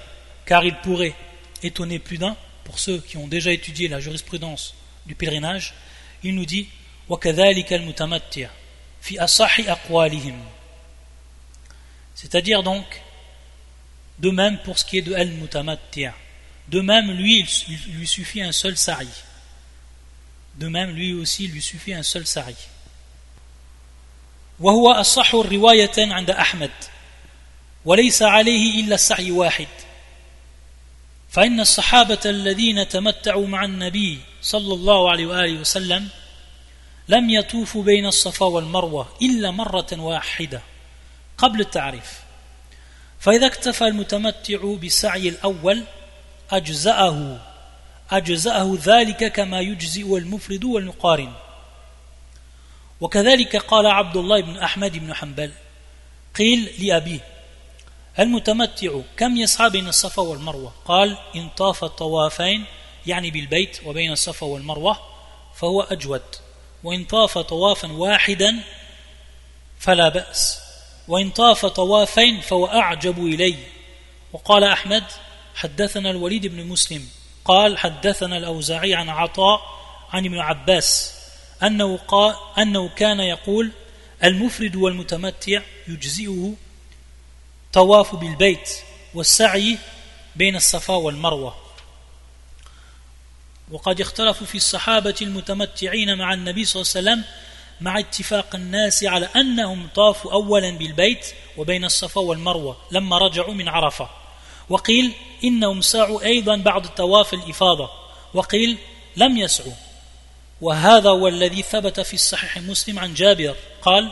[0.45, 1.15] car il pourrait
[1.62, 4.74] étonner plus d'un, pour ceux qui ont déjà étudié la jurisprudence
[5.06, 5.74] du pèlerinage,
[6.22, 6.68] il nous dit
[12.14, 13.02] c'est-à-dire donc
[14.18, 16.08] de même pour ce qui est de al-mutamatti'
[16.68, 19.06] De même, lui, il lui suffit un seul sa'i.
[20.56, 22.56] De même, lui aussi, il lui suffit un seul sa'i.
[24.60, 26.70] وهو أصح رواية عند أحمد
[27.84, 29.66] وليس عليه إلا السعي واحد
[31.31, 36.07] فإن الصحابة الذين تمتعوا مع النبي صلى الله عليه وآله وسلم
[37.07, 40.61] لم يطوفوا بين الصفا والمروة إلا مرة واحدة
[41.37, 42.19] قبل التعريف.
[43.19, 45.83] فإذا اكتفى المتمتع بالسعي الأول
[46.51, 47.39] أجزأه
[48.11, 51.33] أجزأه ذلك كما يجزئ المفرد والمقارن.
[53.01, 55.51] وكذلك قال عبد الله بن أحمد بن حنبل
[56.35, 57.30] قيل لأبيه
[58.19, 62.65] المتمتع كم يسعى بين الصفا والمروة؟ قال إن طاف الطوافين
[63.07, 64.99] يعني بالبيت وبين الصفا والمروة
[65.55, 66.21] فهو أجود.
[66.83, 68.59] وإن طاف طوافا واحدا
[69.79, 70.59] فلا بأس.
[71.07, 73.55] وإن طاف طوافين فهو أعجب إلي.
[74.33, 75.03] وقال أحمد
[75.55, 77.07] حدثنا الوليد بن مسلم
[77.45, 79.61] قال حدثنا الأوزاعي عن عطاء
[80.13, 81.13] عن ابن عباس
[81.63, 83.71] أنه, قال أنه كان يقول
[84.23, 86.53] المفرد والمتمتع يجزئه
[87.73, 88.69] طواف بالبيت
[89.13, 89.77] والسعي
[90.35, 91.55] بين الصفا والمروة.
[93.71, 97.41] وقد اختلفوا في الصحابة المتمتعين مع النبي صلى الله عليه وسلم
[97.81, 101.25] مع اتفاق الناس على أنهم طافوا أولا بالبيت
[101.57, 104.09] وبين الصفا والمروة لما رجعوا من عرفة.
[104.69, 105.11] وقيل
[105.43, 107.89] إنهم سعوا أيضا بعد طواف الإفاضة.
[108.33, 108.77] وقيل
[109.17, 109.73] لم يسعوا.
[110.61, 113.55] وهذا هو الذي ثبت في الصحيح مسلم عن جابر.
[113.81, 114.11] قال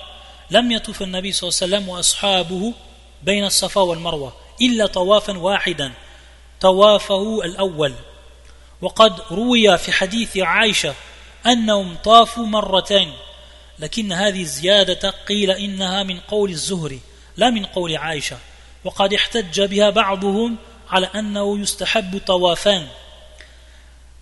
[0.51, 2.73] لم يطف النبي صلى الله عليه وسلم وأصحابه
[3.23, 5.91] بين الصفا والمروة إلا طوافا واحدا
[6.61, 7.93] طوافه الأول.
[8.81, 10.93] وقد روي في حديث عائشة
[11.45, 13.13] أنهم طافوا مرتين
[13.79, 16.99] لكن هذه الزيادة قيل إنها من قول الزهري
[17.37, 18.37] لا من قول عائشة.
[18.83, 20.55] وقد احتج بها بعضهم
[20.89, 22.87] على أنه يستحب طوافان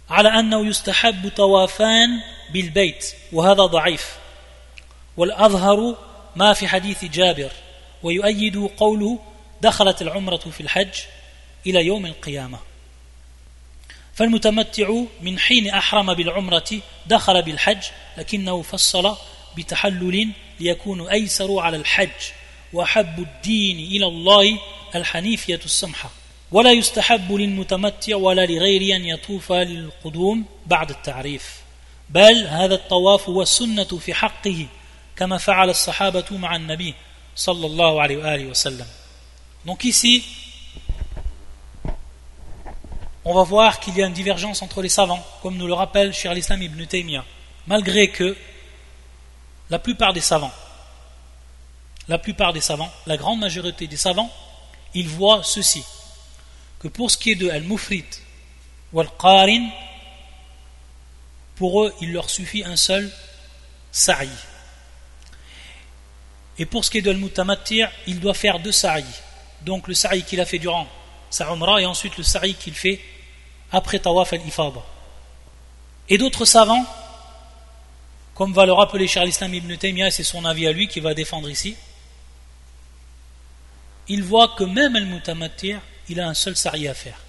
[0.10, 2.22] على أنه يستحب طوافان
[2.54, 4.18] بالبيت وهذا ضعيف.
[5.18, 5.96] والأظهر
[6.36, 7.52] ما في حديث جابر.
[8.04, 9.20] ويؤيد قوله
[9.62, 10.94] دخلت العمرة في الحج
[11.66, 12.60] إلى يوم القيامة.
[14.14, 14.90] فالمتمتع
[15.22, 17.84] من حين أحرم بالعمرة دخل بالحج
[18.18, 19.16] لكنه فصل
[19.58, 20.30] بتحلل
[20.60, 22.32] ليكون أيسر على الحج
[22.74, 24.60] وأحب الدين إلى الله
[24.96, 26.10] الحنيفية السمحة.
[26.52, 31.56] ولا يستحب للمتمتع ولا لغير أن يطوف للقدوم بعد التعريف.
[32.10, 34.68] بل هذا الطواف هو السنة في حقه
[35.16, 36.94] كما فعل الصحابة مع النبي
[37.38, 38.84] sallallahu.
[39.64, 40.26] Donc ici,
[43.24, 46.14] on va voir qu'il y a une divergence entre les savants, comme nous le rappelle
[46.14, 47.24] Cheikh l'Islam ibn Taymiyyah,
[47.68, 48.36] malgré que
[49.70, 50.54] la plupart des savants,
[52.08, 54.32] la plupart des savants, la grande majorité des savants,
[54.94, 55.84] ils voient ceci,
[56.80, 58.06] que pour ce qui est de Al-Mufrit
[58.94, 59.70] ou Al-Qarin,
[61.56, 63.12] pour eux, il leur suffit un seul
[63.92, 64.30] sa'i,
[66.60, 69.06] et pour ce qui est de Al-Mutamattir, il doit faire deux sa'i.
[69.62, 70.88] Donc le sa'i qu'il a fait durant
[71.30, 71.46] sa
[71.80, 73.00] et ensuite le sa'i qu'il fait
[73.72, 74.82] après Tawaf al-Ifada.
[76.10, 76.86] Et d'autres savants,
[78.34, 81.14] comme va le rappeler Charles Islam ibn Taymiyyah, c'est son avis à lui qui va
[81.14, 81.76] défendre ici,
[84.08, 87.20] il voit que même al-Mutamattir, il a un seul sa'i à faire.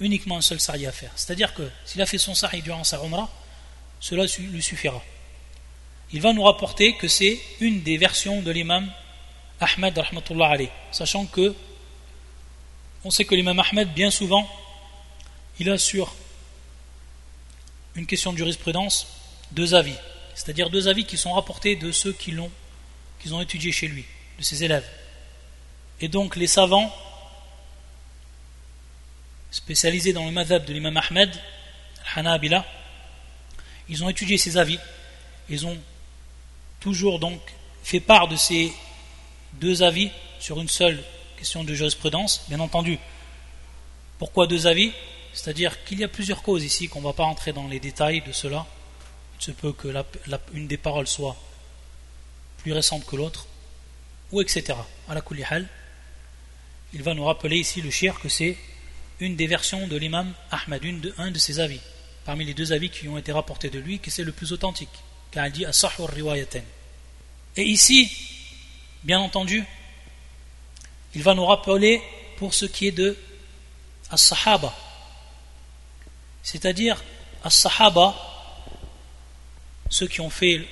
[0.00, 1.12] Uniquement un seul sa'i à faire.
[1.14, 3.00] C'est-à-dire que s'il a fait son sa'i durant sa
[4.00, 5.02] cela lui suffira.
[6.14, 8.88] Il va nous rapporter que c'est une des versions de l'imam
[9.58, 10.00] Ahmed,
[10.92, 11.56] sachant que
[13.02, 14.48] on sait que l'imam Ahmed, bien souvent,
[15.58, 16.14] il a sur
[17.96, 19.08] une question de jurisprudence
[19.50, 19.96] deux avis,
[20.36, 22.50] c'est-à-dire deux avis qui sont rapportés de ceux qui l'ont,
[23.18, 24.04] qu'ils ont étudié chez lui,
[24.38, 24.88] de ses élèves.
[26.00, 26.94] Et donc les savants
[29.50, 31.34] spécialisés dans le madhab de l'imam Ahmed,
[32.14, 32.64] Hanabila,
[33.88, 34.78] ils ont étudié ces avis,
[35.48, 35.76] ils ont
[36.84, 37.40] toujours donc
[37.82, 38.70] fait part de ces
[39.54, 41.02] deux avis sur une seule
[41.38, 42.98] question de jurisprudence, bien entendu.
[44.18, 44.92] Pourquoi deux avis?
[45.32, 48.20] C'est-à-dire qu'il y a plusieurs causes ici, qu'on ne va pas entrer dans les détails
[48.20, 48.66] de cela.
[49.40, 49.88] Il se peut que
[50.52, 51.36] une des paroles soit
[52.58, 53.46] plus récente que l'autre,
[54.30, 54.74] ou etc.
[55.08, 55.66] À la hal,
[56.92, 58.58] il va nous rappeler ici le shir que c'est
[59.20, 61.80] une des versions de l'imam Ahmed, une de, un de ses avis,
[62.26, 65.02] parmi les deux avis qui ont été rapportés de lui, que c'est le plus authentique,
[65.30, 66.62] car il dit As-Sahur Riwayaten.
[67.56, 68.10] Et ici,
[69.02, 69.64] bien entendu,
[71.14, 72.02] il va nous rappeler
[72.36, 73.16] pour ce qui est de
[74.10, 74.74] As-Sahaba,
[76.44, 77.02] c'est-à-dire,
[77.42, 78.14] as-sahaba,
[79.90, 80.66] ceux qui ont fait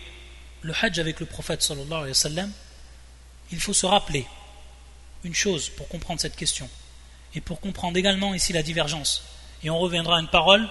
[0.60, 2.44] le hajj avec le prophète sallallahu alayhi wa
[3.50, 4.26] il faut se rappeler
[5.24, 6.68] une chose pour comprendre cette question.
[7.34, 9.24] et pour comprendre également ici la divergence.
[9.62, 10.68] Et on reviendra à une parole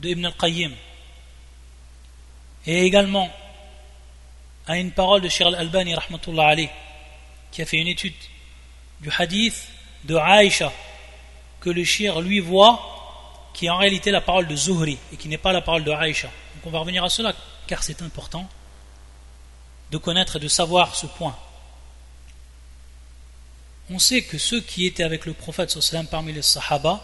[0.00, 0.72] de Ibn al-Qayyim
[2.66, 3.32] et également
[4.66, 5.94] à une parole de Shir al-Albani
[7.50, 8.14] qui a fait une étude
[9.00, 9.68] du hadith
[10.04, 10.72] de Aïcha
[11.60, 12.90] que le Shir lui voit
[13.52, 15.90] qui est en réalité la parole de Zuhri et qui n'est pas la parole de
[15.92, 16.28] Aïcha.
[16.54, 17.34] Donc on va revenir à cela
[17.66, 18.48] car c'est important
[19.90, 21.36] de connaître et de savoir ce point.
[23.90, 25.76] On sait que ceux qui étaient avec le prophète
[26.10, 27.02] parmi les sahaba,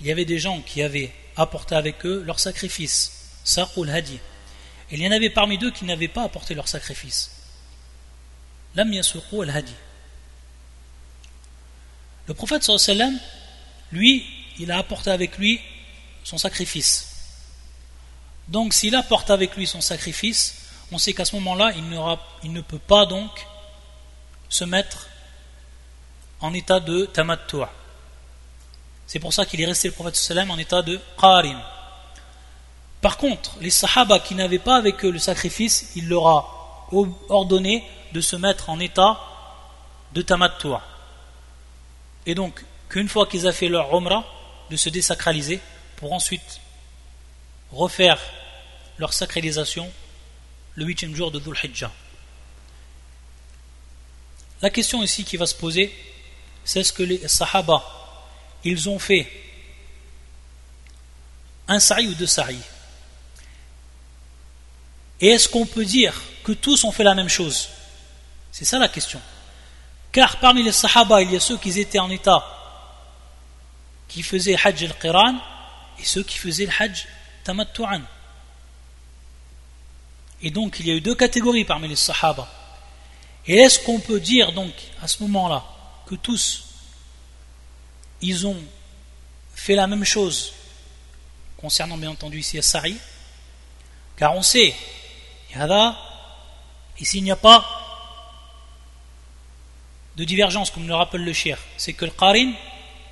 [0.00, 4.18] il y avait des gens qui avaient apporté avec eux leur sacrifice, saqul hadi.
[4.90, 7.30] Il y en avait parmi eux qui n'avaient pas apporté leur sacrifice.
[8.74, 9.72] Lam al hadi.
[12.26, 13.18] Le prophète sallam,
[13.92, 14.24] lui,
[14.58, 15.60] il a apporté avec lui
[16.22, 17.10] son sacrifice.
[18.48, 20.56] Donc s'il apporte avec lui son sacrifice,
[20.92, 21.84] on sait qu'à ce moment-là, il,
[22.42, 23.30] il, ne peut pas donc
[24.48, 25.08] se mettre
[26.40, 27.66] en état de tamattu'.
[29.06, 31.60] C'est pour ça qu'il est resté le prophète sallam en état de qarin.
[33.04, 36.88] Par contre, les sahaba qui n'avaient pas avec eux le sacrifice, il leur a
[37.28, 39.20] ordonné de se mettre en état
[40.14, 40.80] de tamattu'.
[42.24, 44.24] Et donc, qu'une fois qu'ils ont fait leur umrah,
[44.70, 45.60] de se désacraliser
[45.96, 46.62] pour ensuite
[47.72, 48.18] refaire
[48.96, 49.92] leur sacralisation
[50.74, 51.92] le huitième jour de Dhul Hijjah.
[54.62, 55.94] La question ici qui va se poser,
[56.64, 57.84] c'est ce que les Sahaba,
[58.64, 59.30] ils ont fait
[61.68, 62.56] un sa'i ou deux sa'i?
[65.20, 67.68] Et est-ce qu'on peut dire que tous ont fait la même chose?
[68.52, 69.20] C'est ça la question.
[70.12, 72.44] Car parmi les Sahaba, il y a ceux qui étaient en état
[74.08, 75.36] qui faisaient Hajj al-Qiran
[75.98, 77.06] et ceux qui faisaient le Hajj
[77.42, 78.02] Tamattu'an.
[80.42, 82.48] Et donc il y a eu deux catégories parmi les Sahaba.
[83.46, 84.72] Et est-ce qu'on peut dire donc
[85.02, 85.64] à ce moment-là
[86.06, 86.64] que tous
[88.20, 88.62] ils ont
[89.54, 90.52] fait la même chose
[91.56, 92.96] concernant bien entendu ici Sari
[94.16, 94.74] car on sait
[97.00, 97.64] ici il n'y a pas
[100.16, 102.52] de divergence comme le rappelle le shir c'est que le Qarin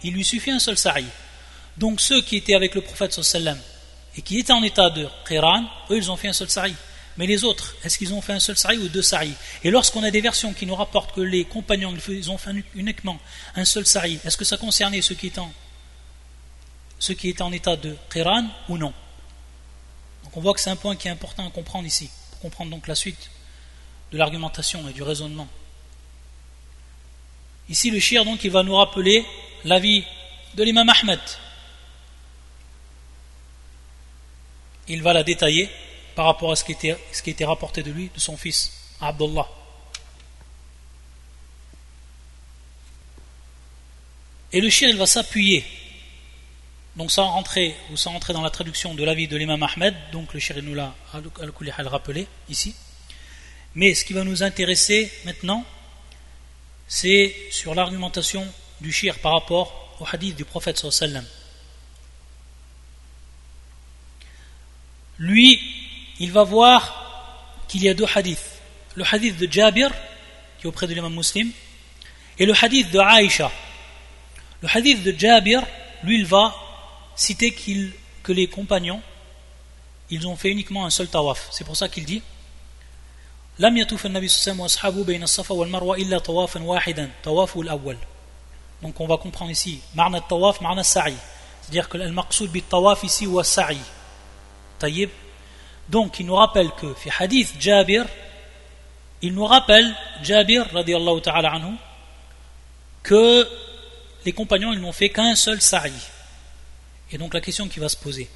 [0.04, 1.06] il lui suffit un seul sa'i.
[1.76, 3.58] Donc ceux qui étaient avec le prophète sallam
[4.16, 6.74] et qui étaient en état de Qiran eux ils ont fait un seul sa'i.
[7.18, 9.32] Mais les autres, est-ce qu'ils ont fait un seul sa'i ou deux sa'i?
[9.64, 13.18] Et lorsqu'on a des versions qui nous rapportent que les compagnons ils ont fait uniquement
[13.54, 15.52] un seul sa'i, est-ce que ça concernait ceux qui étaient en,
[16.98, 18.94] ceux qui étaient en état de qiran ou non?
[20.24, 22.10] Donc on voit que c'est un point qui est important à comprendre ici,
[22.42, 23.30] comprendre donc la suite
[24.10, 25.48] de l'argumentation et du raisonnement.
[27.68, 29.24] Ici le shir donc il va nous rappeler
[29.64, 30.04] l'avis
[30.54, 31.20] de l'imam Ahmed.
[34.88, 35.70] Il va la détailler
[36.14, 38.72] par rapport à ce qui était, ce qui était rapporté de lui, de son fils,
[39.00, 39.48] Abdullah.
[44.52, 45.64] Et le chien, il va s'appuyer.
[46.96, 50.34] Donc sans rentrer, ou sans rentrer dans la traduction de l'avis de l'imam Ahmed, donc
[50.34, 50.94] le shir nous l'a
[51.88, 52.74] rappelé ici.
[53.74, 55.64] Mais ce qui va nous intéresser maintenant,
[56.86, 58.46] c'est sur l'argumentation
[58.82, 61.24] du shir par rapport au hadith du prophète sallallahu
[65.18, 65.60] Lui,
[66.18, 68.60] il va voir qu'il y a deux hadiths.
[68.96, 69.90] Le hadith de Jabir,
[70.58, 71.50] qui est auprès de l'imam muslim,
[72.38, 73.50] et le hadith de Aïcha.
[74.60, 75.62] Le hadith de Jabir,
[76.02, 76.54] lui, il va
[77.15, 77.51] citer
[78.23, 79.01] que les compagnons,
[80.09, 81.47] ils ont fait uniquement un seul tawaf.
[81.51, 82.21] C'est pour ça qu'il dit
[83.59, 87.97] لم يطوف النبي صلى الله عليه وسلم بين الصفا والمروة إلا طوافا واحدا طواف الأول
[88.83, 91.15] donc on va comprendre ici معنى الطواف معنى السعي
[91.63, 93.81] c'est-à-dire que المقصود بالطواف ici هو السعي
[94.79, 95.09] طيب
[95.89, 98.05] donc il nous rappelle que, fi hadith Jabir,
[99.21, 101.75] il nous rappelle, Jabir, radiallahu ta'ala anhu,
[103.03, 103.47] que
[104.25, 105.93] les compagnons, ils n'ont fait qu'un seul sa'i.
[107.12, 108.28] Et donc la question qui va se poser,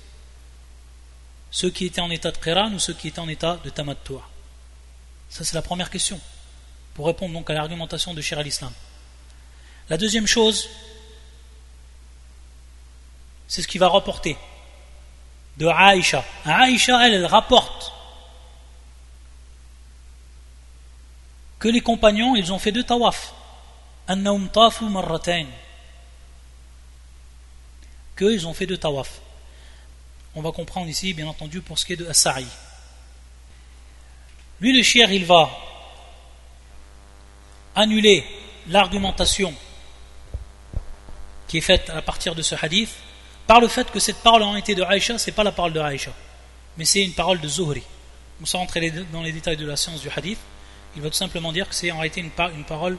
[1.51, 4.21] ceux qui étaient en état de qiran ou ceux qui étaient en état de tamattu'
[5.31, 6.21] Ça c'est la première question,
[6.95, 8.73] pour répondre donc à l'argumentation de Shir al-Islam.
[9.89, 10.69] La deuxième chose,
[13.49, 14.37] c'est ce qui va rapporter
[15.57, 16.25] de Aïcha.
[16.45, 17.93] Aïcha, elle, elle rapporte
[21.59, 23.33] que les compagnons, ils ont fait deux tawaf.
[24.09, 25.47] Annaum tafu marratain.
[28.17, 29.21] Qu'ils ont fait deux tawaf.
[30.35, 32.47] On va comprendre ici, bien entendu, pour ce qui est de Asari.
[34.61, 35.51] Lui, le chier, il va
[37.75, 38.25] annuler
[38.69, 39.55] l'argumentation
[41.47, 42.91] qui est faite à partir de ce hadith
[43.47, 45.81] par le fait que cette parole en été de Aïcha, c'est pas la parole de
[45.81, 46.13] Aïcha,
[46.77, 47.83] mais c'est une parole de Zuhri.
[48.45, 50.39] Sans rentrer dans les détails de la science du hadith,
[50.97, 52.99] il va tout simplement dire que c'est en réalité une, parole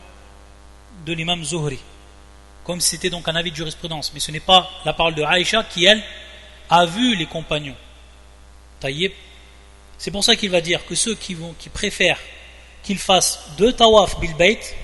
[1.06, 1.80] de l'imam Zuhri,
[2.68, 4.12] comme si c'était donc un avis de jurisprudence.
[4.14, 6.04] Mais ce n'est pas la parole de Aïcha qui, elle,
[6.70, 7.78] a vu les compagnons.
[8.82, 9.14] Taïeb.
[9.98, 12.20] C'est pour ça qu'il va dire que ceux qui, vont, qui préfèrent
[12.84, 14.36] qu'ils fassent deux tawaf bil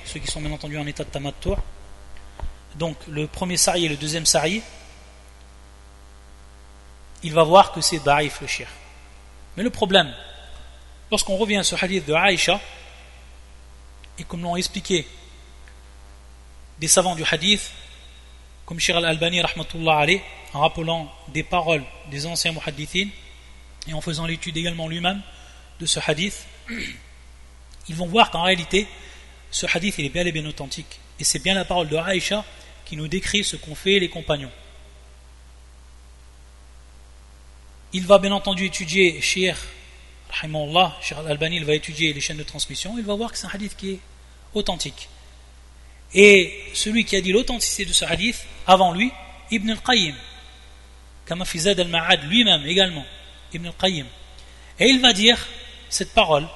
[0.05, 1.57] ceux qui sont bien entendu en état de tamattur,
[2.75, 4.63] donc le premier sari et le deuxième sari,
[7.21, 8.67] il va voir que c'est da'if le shir.
[9.57, 10.11] Mais le problème,
[11.11, 12.61] lorsqu'on revient à ce hadith de Aïcha,
[14.17, 15.05] et comme l'ont expliqué
[16.83, 17.71] des savants du hadith,
[18.65, 21.81] comme Shir al-Albani en rappelant des paroles
[22.11, 23.07] des anciens muhaddithin,
[23.87, 25.21] et en faisant l'étude également lui-même
[25.79, 26.45] de ce hadith,
[27.87, 28.85] ils vont voir qu'en réalité,
[29.49, 30.99] ce hadith il est bien et bien authentique.
[31.21, 32.43] Et c'est bien la parole de Aïcha
[32.83, 34.51] qui nous décrit ce qu'ont fait les compagnons.
[37.93, 39.55] Il va bien entendu étudier Shir,
[40.33, 43.51] Shir al-Albani, il va étudier les chaînes de transmission, il va voir que c'est un
[43.53, 43.99] hadith qui est
[44.53, 45.07] authentique.
[46.13, 49.11] Et celui qui a dit l'authenticité de ce hadith, avant lui,
[49.51, 50.15] Ibn al-Qayyim,
[51.45, 53.05] Fizad al-Ma'ad lui-même également,
[53.53, 54.05] Ibn al-Qayyim.
[54.79, 55.37] Et il va dire
[55.89, 56.47] cette parole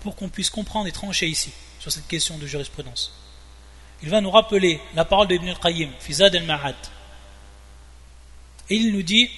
[0.00, 3.12] pour qu'on puisse comprendre et trancher ici sur cette question de jurisprudence.
[4.02, 6.76] Il va nous rappeler la parole d'Ibn al-Qayyim, Fizad al-Ma'ad.
[8.70, 9.28] Et il nous dit,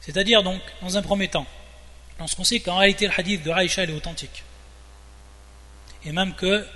[0.00, 1.46] c'est-à-dire donc, dans un premier temps,
[2.18, 4.42] lorsqu'on sait qu'en réalité le hadith de Aïcha est authentique,
[6.04, 6.66] et même que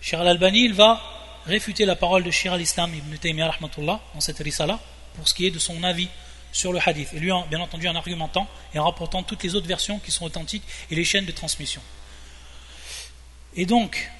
[0.00, 1.00] Shir al-Albani il va
[1.46, 4.78] réfuter la parole de Shir al-Islam ibn Taymiyyah dans cette risala
[5.14, 6.08] pour ce qui est de son avis
[6.52, 7.12] sur le hadith.
[7.14, 10.24] Et lui, bien entendu, en argumentant et en rapportant toutes les autres versions qui sont
[10.24, 11.82] authentiques et les chaînes de transmission.
[13.54, 14.10] Et donc,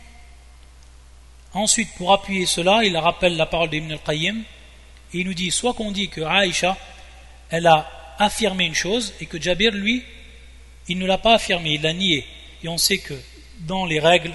[1.52, 4.42] ensuite, pour appuyer cela, il rappelle la parole d'Ibn al-Qayyim
[5.12, 6.76] et il nous dit soit qu'on dit que Aïcha,
[7.48, 10.04] elle a affirmé une chose et que Jabir, lui,
[10.90, 12.26] il ne l'a pas affirmé, il l'a nié.
[12.64, 13.14] Et on sait que
[13.60, 14.34] dans les règles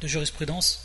[0.00, 0.84] de jurisprudence,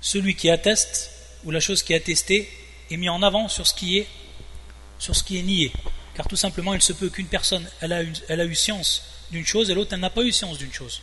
[0.00, 1.10] celui qui atteste
[1.44, 2.48] ou la chose qui est attestée
[2.92, 5.72] est mis en avant sur ce qui est nié.
[6.14, 9.44] Car tout simplement, il se peut qu'une personne, elle a, elle a eu science d'une
[9.44, 11.02] chose et l'autre, elle n'a pas eu science d'une chose.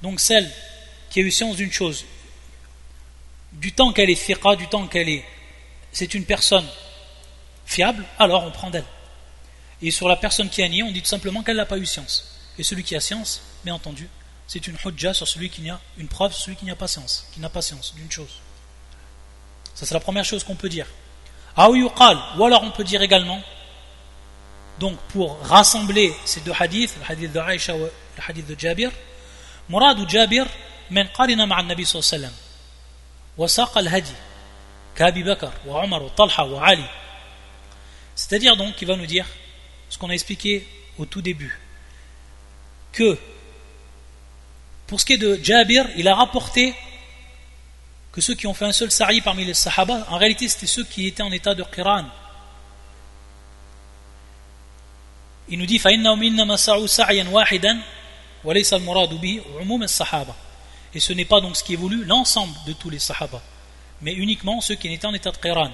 [0.00, 0.50] Donc celle
[1.10, 2.06] qui a eu science d'une chose,
[3.52, 5.24] du temps qu'elle est fiqa, du temps qu'elle est,
[5.92, 6.66] c'est une personne
[7.66, 8.84] fiable, alors on prend d'elle.
[9.81, 11.85] Et sur la personne qui a nié, on dit tout simplement qu'elle n'a pas eu
[11.85, 12.31] science.
[12.57, 14.09] Et celui qui a science, bien entendu,
[14.47, 17.27] c'est une hujja sur celui qui a une preuve sur celui qui n'a pas science,
[17.33, 18.41] qui n'a pas science d'une chose.
[19.75, 20.87] Ça c'est la première chose qu'on peut dire.
[21.55, 23.41] Ah ou alors on peut dire également,
[24.79, 27.91] donc pour rassembler ces deux hadiths, le hadith de Aïcha et le
[28.27, 28.91] hadith de Jabir,
[29.69, 30.47] مراد جابر
[30.91, 32.37] من قارن مع النبي صلى الله عليه وسلم
[33.37, 34.15] وساق الهدي
[34.95, 36.89] كأبي بكر وعمر وطلحة وعلي
[38.15, 39.25] c'est-à-dire donc qu'il va nous dire
[39.92, 40.66] ce qu'on a expliqué
[40.96, 41.60] au tout début
[42.92, 43.18] que
[44.86, 46.74] pour ce qui est de Jabir il a rapporté
[48.10, 50.84] que ceux qui ont fait un seul sari parmi les sahaba, en réalité c'était ceux
[50.84, 52.06] qui étaient en état de qiran.
[55.50, 55.76] Il nous dit
[60.94, 63.42] Et ce n'est pas donc ce qui est voulu l'ensemble de tous les sahaba,
[64.00, 65.70] mais uniquement ceux qui étaient en état de qiran.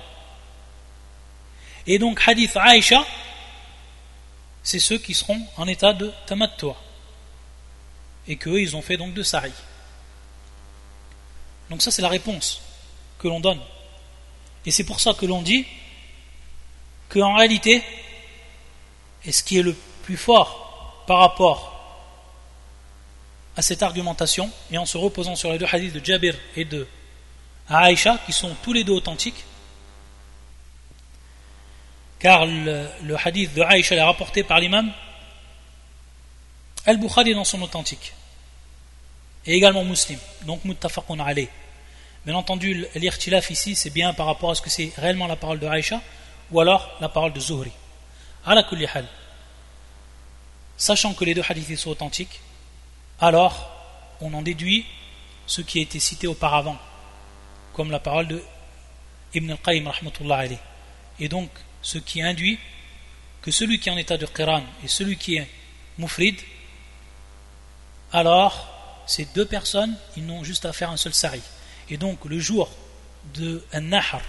[1.87, 3.05] Et donc hadith Aïcha,
[4.69, 6.77] c'est ceux qui seront en état de tamattu'
[8.27, 9.51] et qu'eux ils ont fait donc de sari.
[11.71, 12.61] Donc ça c'est la réponse
[13.19, 13.61] que l'on donne.
[14.67, 15.65] Et c'est pour ça que l'on dit
[17.09, 17.83] qu'en réalité,
[19.25, 21.75] et ce qui est le plus fort par rapport
[23.57, 26.87] à cette argumentation, et en se reposant sur les deux hadiths de Jabir et de
[27.71, 29.47] Aïcha, qui sont tous les deux authentiques,
[32.19, 34.93] car le, hadith de Aïcha est rapporté par l'imam
[36.87, 38.13] Al-Bukhari dans son authentique
[39.47, 41.49] et également muslim, donc muttafaqun alayh.
[42.27, 45.59] Bien entendu, l'irtilaf ici, c'est bien par rapport à ce que c'est réellement la parole
[45.59, 46.01] de Aïcha
[46.51, 47.73] ou alors la parole de Zuhri.
[48.45, 48.67] Ala.
[50.77, 52.41] Sachant que les deux hadiths sont authentiques,
[53.21, 53.71] alors
[54.21, 54.85] on en déduit
[55.47, 56.77] ce qui a été cité auparavant,
[57.73, 58.43] comme la parole de
[59.35, 59.91] Ibn al-Qayyim
[60.31, 60.59] alayh.
[61.21, 61.49] Et donc,
[61.83, 62.59] ce qui induit
[63.43, 65.49] que celui qui est en état de Qiran et celui qui est
[65.99, 66.37] Mufrid,
[68.13, 68.69] alors
[69.07, 71.41] ces deux personnes, ils n'ont juste à faire un seul sari.
[71.89, 72.71] Et donc, le jour
[73.35, 74.21] de An-Nahar,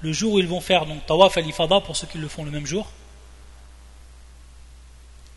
[0.00, 2.50] le jour où ils vont faire donc Tawaf al-Ifada pour ceux qui le font le
[2.50, 2.90] même jour,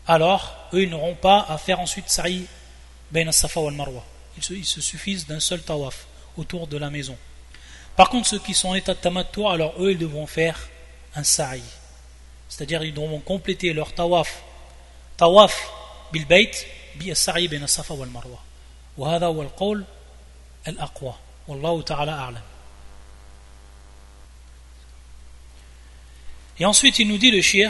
[0.06, 2.46] alors, eux, ils n'auront pas à faire ensuite Sari
[3.12, 4.04] Ben safa wal Marwa.
[4.36, 7.16] Ils se, suffisent d'un seul Tawaf autour de la maison.
[7.96, 10.58] Par contre, ceux qui sont en état de alors eux, ils devront faire
[11.15, 11.63] un Sari.
[12.49, 14.43] C'est-à-dire, ils devront compléter leur Tawaf.
[15.17, 15.75] Tawaf
[16.15, 16.55] بالبيت
[16.95, 18.39] بالسعي بين الصفا والمروة
[18.97, 19.83] وهذا هو القول
[20.67, 21.13] الأقوى
[21.47, 22.41] والله تعالى أعلم
[26.57, 27.69] Et ensuite, il nous dit le shir.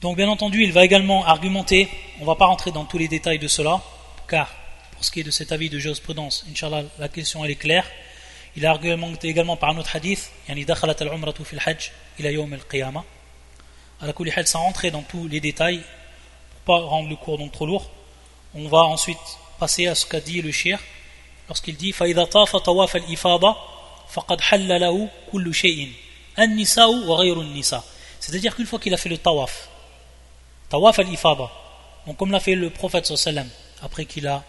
[0.00, 1.88] Donc, bien entendu, il va également argumenter.
[2.18, 3.82] On ne va pas rentrer dans tous les détails de cela,
[4.28, 4.48] car
[4.92, 7.84] pour ce qui est de cet avis de jurisprudence, Inch'Allah, la question elle est claire.
[8.56, 12.52] Il a argumenté également par un autre hadith, yani dakhalat al-umratu fil hajj ila yawm
[12.52, 13.04] al-qiyamah.
[14.00, 15.82] À la kulli sans rentrer dans tous les détails,
[16.64, 17.90] pour pas rendre le cours donc trop lourd.
[18.54, 19.18] On va ensuite
[19.58, 20.78] passer à ce qu'a dit le shir
[21.48, 23.56] lorsqu'il dit فَإِذَا طَافَ طَوَافَ الْإِفَاضَةِ
[24.08, 25.92] فَقَدْ حَلَّ لَهُ كُلُّ شَيْءٍ
[26.38, 27.84] النِّسَاءُ وَغَيْرُ النِّسَاء
[28.20, 29.68] C'est-à-dire qu'une fois qu'il a fait le tawaf,
[30.68, 31.50] tawaf al-ifada,
[32.06, 33.48] donc comme l'a fait le prophète sallam
[33.82, 34.42] après qu'il a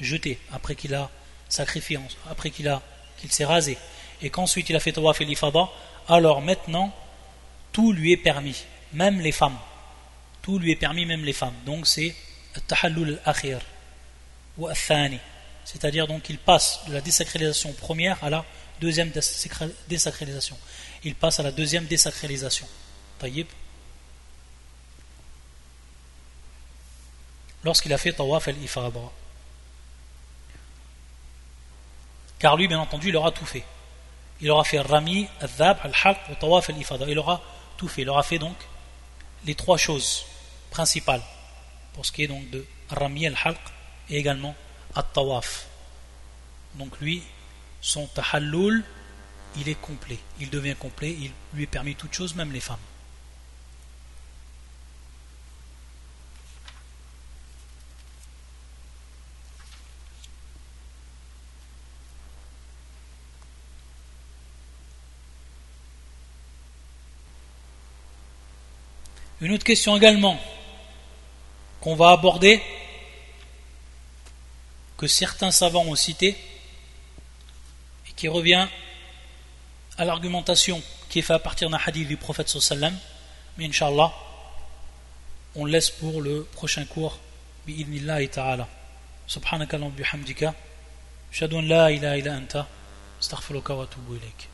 [0.00, 1.10] jeté, après qu'il a
[1.51, 1.99] sacrifié,
[2.29, 2.81] après qu'il a
[3.17, 3.77] qu'il s'est rasé,
[4.21, 5.69] et qu'ensuite il a fait tawaf al-ifada,
[6.07, 6.93] alors maintenant
[7.71, 9.57] tout lui est permis, même les femmes.
[10.41, 11.53] Tout lui est permis, même les femmes.
[11.65, 12.15] Donc c'est
[12.67, 13.59] tahallul al-akhir
[14.57, 15.19] ou al-thani.
[15.63, 18.43] C'est-à-dire donc qu'il passe de la désacralisation première à la
[18.79, 19.11] deuxième
[19.87, 20.57] désacralisation.
[21.03, 22.67] Il passe à la deuxième désacralisation.
[23.19, 23.47] Taïb.
[27.63, 29.20] Lorsqu'il a fait tawaf al-ifada.
[32.41, 33.63] Car lui, bien entendu, il aura tout fait.
[34.41, 37.05] Il aura fait rami, al-dhab, al-halq, tawaf al-ifada.
[37.07, 37.39] Il aura
[37.77, 38.01] tout fait.
[38.01, 38.55] Il aura fait donc
[39.45, 40.25] les trois choses
[40.71, 41.21] principales
[41.93, 43.59] pour ce qui est donc de Rami al-Halq
[44.09, 44.55] et également
[44.95, 45.67] at-Tawaf.
[46.75, 47.21] Donc lui,
[47.79, 48.83] son tahallul,
[49.57, 50.17] il est complet.
[50.39, 52.79] Il devient complet, il lui est permis toutes choses, même les femmes.
[69.40, 70.38] Une autre question également
[71.80, 72.62] qu'on va aborder,
[74.96, 76.36] que certains savants ont cité,
[78.08, 78.66] et qui revient
[79.98, 82.96] à l'argumentation qui est faite à partir d'un hadith du prophète sallam,
[83.56, 84.12] mais inshallah,
[85.54, 87.18] on laisse pour le prochain cours,
[87.66, 88.68] bi'idnillahi ta'ala.
[89.28, 90.54] سبحانك اللهم بحمدك
[91.32, 92.64] اشهد ان لا اله الا انت
[93.22, 94.49] استغفرك واتوب اليك